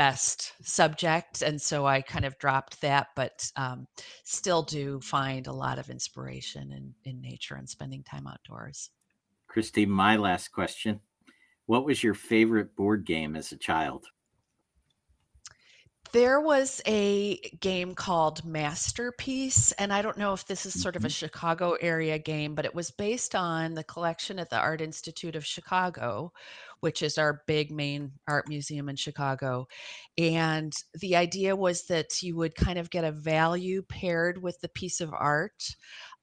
best 0.00 0.54
subject 0.62 1.42
and 1.42 1.60
so 1.60 1.84
i 1.84 2.00
kind 2.00 2.24
of 2.24 2.38
dropped 2.38 2.80
that 2.80 3.08
but 3.14 3.52
um, 3.56 3.86
still 4.24 4.62
do 4.62 4.98
find 5.00 5.46
a 5.46 5.52
lot 5.52 5.78
of 5.78 5.90
inspiration 5.90 6.72
in, 6.72 6.94
in 7.04 7.20
nature 7.20 7.56
and 7.56 7.68
spending 7.68 8.02
time 8.02 8.26
outdoors. 8.26 8.88
Christy 9.46 9.84
my 9.84 10.16
last 10.16 10.48
question. 10.52 11.00
What 11.66 11.84
was 11.84 12.02
your 12.02 12.14
favorite 12.14 12.74
board 12.76 13.04
game 13.04 13.36
as 13.36 13.52
a 13.52 13.58
child 13.58 14.06
there 16.12 16.40
was 16.40 16.80
a 16.86 17.36
game 17.60 17.94
called 17.94 18.44
Masterpiece, 18.44 19.72
and 19.72 19.92
I 19.92 20.02
don't 20.02 20.18
know 20.18 20.32
if 20.32 20.46
this 20.46 20.66
is 20.66 20.80
sort 20.80 20.96
of 20.96 21.04
a 21.04 21.08
mm-hmm. 21.08 21.12
Chicago 21.12 21.76
area 21.80 22.18
game, 22.18 22.54
but 22.54 22.64
it 22.64 22.74
was 22.74 22.90
based 22.90 23.34
on 23.34 23.74
the 23.74 23.84
collection 23.84 24.38
at 24.38 24.50
the 24.50 24.58
Art 24.58 24.80
Institute 24.80 25.36
of 25.36 25.46
Chicago, 25.46 26.32
which 26.80 27.02
is 27.02 27.18
our 27.18 27.42
big 27.46 27.70
main 27.70 28.12
art 28.26 28.48
museum 28.48 28.88
in 28.88 28.96
Chicago. 28.96 29.66
And 30.18 30.72
the 30.94 31.16
idea 31.16 31.54
was 31.54 31.84
that 31.86 32.22
you 32.22 32.36
would 32.36 32.54
kind 32.54 32.78
of 32.78 32.90
get 32.90 33.04
a 33.04 33.12
value 33.12 33.82
paired 33.82 34.42
with 34.42 34.60
the 34.60 34.68
piece 34.68 35.00
of 35.00 35.12
art. 35.12 35.62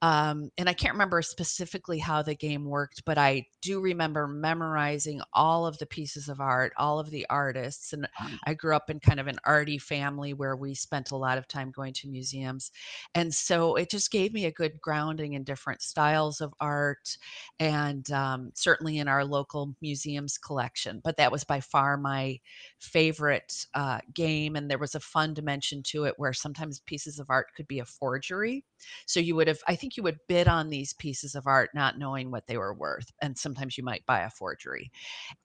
Um, 0.03 0.51
and 0.59 0.69
I 0.69 0.73
can't 0.73 0.93
remember 0.93 1.21
specifically 1.23 1.97
how 1.97 2.21
the 2.21 2.35
game 2.35 2.65
worked, 2.65 3.03
but 3.05 3.17
I 3.17 3.47
do 3.63 3.79
remember 3.81 4.27
memorizing 4.27 5.21
all 5.33 5.65
of 5.65 5.77
the 5.79 5.87
pieces 5.87 6.29
of 6.29 6.39
art, 6.39 6.71
all 6.77 6.99
of 6.99 7.09
the 7.09 7.25
artists. 7.29 7.93
And 7.93 8.07
I 8.45 8.53
grew 8.53 8.75
up 8.75 8.91
in 8.91 8.99
kind 8.99 9.19
of 9.19 9.25
an 9.27 9.39
arty 9.43 9.79
family 9.79 10.33
where 10.33 10.55
we 10.55 10.75
spent 10.75 11.11
a 11.11 11.17
lot 11.17 11.39
of 11.39 11.47
time 11.47 11.71
going 11.71 11.93
to 11.93 12.07
museums. 12.07 12.71
And 13.15 13.33
so 13.33 13.75
it 13.75 13.89
just 13.89 14.11
gave 14.11 14.33
me 14.33 14.45
a 14.45 14.51
good 14.51 14.79
grounding 14.81 15.33
in 15.33 15.43
different 15.43 15.81
styles 15.81 16.41
of 16.41 16.53
art 16.59 17.17
and 17.59 18.09
um, 18.11 18.51
certainly 18.53 18.99
in 18.99 19.07
our 19.07 19.25
local 19.25 19.75
museums 19.81 20.37
collection. 20.37 21.01
But 21.03 21.17
that 21.17 21.31
was 21.31 21.43
by 21.43 21.59
far 21.59 21.97
my 21.97 22.39
favorite 22.79 23.65
uh, 23.73 23.99
game. 24.13 24.55
And 24.55 24.69
there 24.69 24.77
was 24.77 24.93
a 24.93 24.99
fun 24.99 25.33
dimension 25.33 25.81
to 25.83 26.03
it 26.03 26.13
where 26.17 26.33
sometimes 26.33 26.81
pieces 26.81 27.17
of 27.17 27.31
art 27.31 27.47
could 27.55 27.67
be 27.67 27.79
a 27.79 27.85
forgery. 27.85 28.63
So 29.07 29.19
you 29.19 29.35
would 29.35 29.47
have, 29.47 29.59
I 29.67 29.75
think 29.75 29.86
you 29.95 30.03
would 30.03 30.17
bid 30.27 30.47
on 30.47 30.69
these 30.69 30.93
pieces 30.93 31.35
of 31.35 31.47
art 31.47 31.69
not 31.73 31.97
knowing 31.97 32.31
what 32.31 32.47
they 32.47 32.57
were 32.57 32.73
worth. 32.73 33.09
And 33.21 33.37
sometimes 33.37 33.77
you 33.77 33.83
might 33.83 34.05
buy 34.05 34.21
a 34.21 34.29
forgery. 34.29 34.91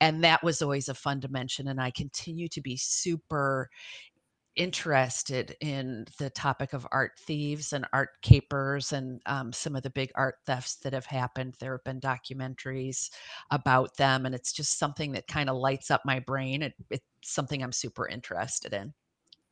And 0.01 0.25
that 0.25 0.43
was 0.43 0.63
always 0.63 0.89
a 0.89 0.95
fun 0.95 1.21
dimension. 1.21 1.69
And 1.69 1.81
I 1.81 1.91
continue 1.91 2.49
to 2.49 2.61
be 2.61 2.77
super 2.77 3.69
interested 4.57 5.57
in 5.61 6.05
the 6.19 6.29
topic 6.31 6.73
of 6.73 6.87
art 6.93 7.13
thieves 7.19 7.73
and 7.73 7.87
art 7.93 8.11
capers 8.23 8.93
and 8.93 9.21
um, 9.27 9.53
some 9.53 9.75
of 9.75 9.83
the 9.83 9.91
big 9.91 10.11
art 10.15 10.37
thefts 10.47 10.77
that 10.77 10.93
have 10.93 11.07
happened. 11.07 11.55
There 11.59 11.73
have 11.73 11.85
been 11.85 12.01
documentaries 12.01 13.11
about 13.51 13.97
them, 13.97 14.27
and 14.27 14.35
it's 14.35 14.53
just 14.53 14.79
something 14.79 15.13
that 15.13 15.27
kind 15.27 15.49
of 15.49 15.57
lights 15.57 15.91
up 15.91 16.03
my 16.05 16.21
brain. 16.21 16.63
It, 16.63 16.75
it's 16.91 17.05
something 17.23 17.63
I'm 17.63 17.73
super 17.73 18.09
interested 18.09 18.75
in. 18.75 18.93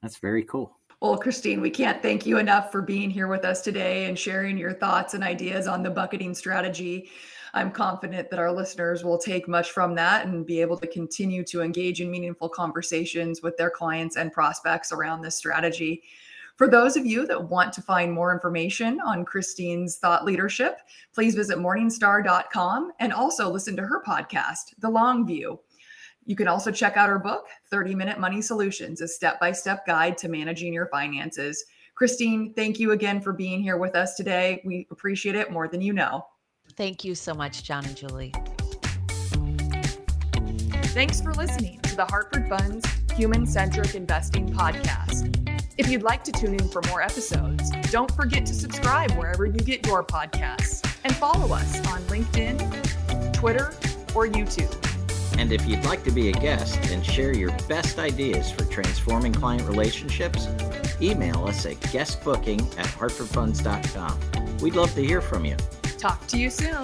That's 0.03 0.19
very 0.19 0.45
cool. 0.45 0.77
Well, 1.01 1.17
Christine, 1.17 1.63
we 1.63 1.71
can't 1.71 2.03
thank 2.03 2.27
you 2.27 2.37
enough 2.37 2.71
for 2.71 2.83
being 2.83 3.09
here 3.09 3.27
with 3.27 3.43
us 3.47 3.63
today 3.63 4.05
and 4.05 4.19
sharing 4.19 4.59
your 4.59 4.75
thoughts 4.75 5.15
and 5.15 5.25
ideas 5.25 5.67
on 5.67 5.83
the 5.83 5.89
bucketing 5.89 6.35
strategy. 6.35 7.09
I'm 7.55 7.71
confident 7.71 8.29
that 8.29 8.39
our 8.39 8.53
listeners 8.53 9.03
will 9.03 9.17
take 9.17 9.49
much 9.49 9.71
from 9.71 9.95
that 9.95 10.27
and 10.27 10.45
be 10.45 10.61
able 10.61 10.77
to 10.77 10.87
continue 10.87 11.43
to 11.45 11.63
engage 11.63 12.03
in 12.03 12.11
meaningful 12.11 12.51
conversations 12.51 13.41
with 13.41 13.57
their 13.57 13.71
clients 13.71 14.17
and 14.17 14.31
prospects 14.31 14.93
around 14.93 15.23
this 15.23 15.37
strategy. 15.37 16.03
For 16.57 16.69
those 16.69 16.99
of 16.99 17.07
you 17.07 17.27
that 17.29 17.49
want 17.49 17.73
to 17.73 17.83
find 17.83 18.13
more 18.13 18.31
information 18.31 19.01
on 19.01 19.25
Christine's 19.25 19.97
thought 19.97 20.27
leadership, 20.27 20.81
please 21.15 21.35
visit 21.35 21.57
morningstar.com 21.57 22.93
and 23.01 23.15
also 23.15 23.49
listen 23.49 23.75
to 23.77 23.87
her 23.87 24.03
podcast, 24.07 24.75
The 24.81 24.91
Long 24.91 25.27
View. 25.27 25.61
You 26.31 26.37
can 26.37 26.47
also 26.47 26.71
check 26.71 26.97
out 26.97 27.11
our 27.11 27.19
book, 27.19 27.49
30 27.73 27.97
Minute 27.97 28.21
Money 28.21 28.41
Solutions, 28.41 29.01
a 29.01 29.09
step 29.09 29.41
by 29.41 29.51
step 29.51 29.85
guide 29.85 30.17
to 30.19 30.29
managing 30.29 30.73
your 30.73 30.87
finances. 30.87 31.65
Christine, 31.97 32.55
thank 32.55 32.79
you 32.79 32.93
again 32.93 33.21
for 33.21 33.33
being 33.33 33.61
here 33.61 33.79
with 33.79 33.97
us 33.97 34.15
today. 34.15 34.63
We 34.65 34.87
appreciate 34.93 35.35
it 35.35 35.51
more 35.51 35.67
than 35.67 35.81
you 35.81 35.93
know. 35.93 36.25
Thank 36.77 37.05
you 37.05 37.17
so 37.17 37.35
much, 37.35 37.65
John 37.65 37.85
and 37.85 37.97
Julie. 37.97 38.33
Thanks 40.95 41.21
for 41.21 41.35
listening 41.35 41.81
to 41.81 41.97
the 41.97 42.05
Hartford 42.05 42.49
Funds 42.49 42.87
Human 43.17 43.45
Centric 43.45 43.97
Investing 43.97 44.53
Podcast. 44.53 45.37
If 45.79 45.89
you'd 45.89 46.05
like 46.05 46.23
to 46.23 46.31
tune 46.31 46.55
in 46.55 46.69
for 46.69 46.81
more 46.91 47.03
episodes, 47.03 47.73
don't 47.91 48.13
forget 48.13 48.47
to 48.47 48.55
subscribe 48.55 49.11
wherever 49.19 49.47
you 49.47 49.59
get 49.59 49.85
your 49.85 50.05
podcasts 50.05 50.89
and 51.03 51.13
follow 51.17 51.53
us 51.53 51.85
on 51.89 52.01
LinkedIn, 52.03 53.33
Twitter, 53.33 53.75
or 54.15 54.29
YouTube. 54.29 54.90
And 55.41 55.53
if 55.53 55.67
you'd 55.67 55.87
like 55.87 56.05
to 56.05 56.11
be 56.11 56.29
a 56.29 56.33
guest 56.33 56.79
and 56.91 57.05
share 57.05 57.35
your 57.35 57.51
best 57.67 57.99
ideas 57.99 58.51
for 58.51 58.67
transforming 58.67 59.33
client 59.33 59.67
relationships, 59.67 60.47
email 61.01 61.47
us 61.47 61.65
at 61.65 61.81
guestbooking 61.81 62.61
at 62.79 62.85
hartfordfunds.com. 62.85 64.59
We'd 64.59 64.75
love 64.75 64.95
to 64.97 65.03
hear 65.03 65.23
from 65.23 65.47
you. 65.47 65.57
Talk 65.97 66.27
to 66.27 66.39
you 66.39 66.51
soon. 66.51 66.83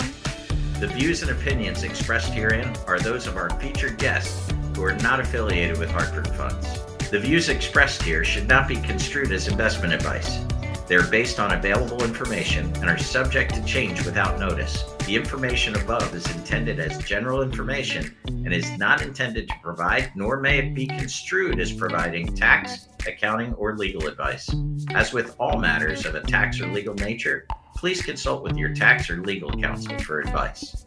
The 0.81 0.87
views 0.87 1.21
and 1.21 1.33
opinions 1.33 1.83
expressed 1.83 2.33
herein 2.33 2.75
are 2.87 2.99
those 2.99 3.27
of 3.27 3.37
our 3.37 3.51
featured 3.61 3.99
guests 3.99 4.51
who 4.75 4.83
are 4.85 4.97
not 4.97 5.21
affiliated 5.21 5.77
with 5.77 5.90
Hartford 5.90 6.29
Funds. 6.29 6.81
The 7.11 7.21
views 7.21 7.51
expressed 7.51 8.03
here 8.03 8.25
should 8.25 8.49
not 8.49 8.66
be 8.69 8.77
construed 8.77 9.33
as 9.33 9.49
investment 9.49 9.92
advice. 9.92 10.38
They 10.87 10.95
are 10.95 11.07
based 11.07 11.38
on 11.38 11.53
available 11.53 12.03
information 12.03 12.75
and 12.77 12.87
are 12.87 12.97
subject 12.97 13.55
to 13.55 13.62
change 13.66 14.03
without 14.07 14.40
notice. 14.40 14.96
The 15.07 15.14
information 15.14 15.77
above 15.77 16.12
is 16.16 16.27
intended 16.35 16.81
as 16.81 16.99
general 17.05 17.42
information 17.42 18.16
and 18.27 18.53
is 18.53 18.77
not 18.77 19.03
intended 19.03 19.47
to 19.47 19.55
provide, 19.62 20.11
nor 20.16 20.40
may 20.40 20.59
it 20.59 20.75
be 20.75 20.88
construed 20.88 21.61
as 21.61 21.73
providing 21.73 22.35
tax, 22.35 22.88
accounting, 23.07 23.55
or 23.55 23.77
legal 23.77 24.09
advice. 24.09 24.53
As 24.97 25.12
with 25.12 25.37
all 25.38 25.61
matters 25.61 26.07
of 26.07 26.16
a 26.16 26.23
tax 26.23 26.61
or 26.61 26.66
legal 26.73 26.95
nature, 26.95 27.47
please 27.77 28.03
consult 28.03 28.42
with 28.42 28.57
your 28.57 28.75
tax 28.75 29.09
or 29.09 29.23
legal 29.23 29.53
counsel 29.53 29.97
for 30.01 30.19
advice. 30.19 30.87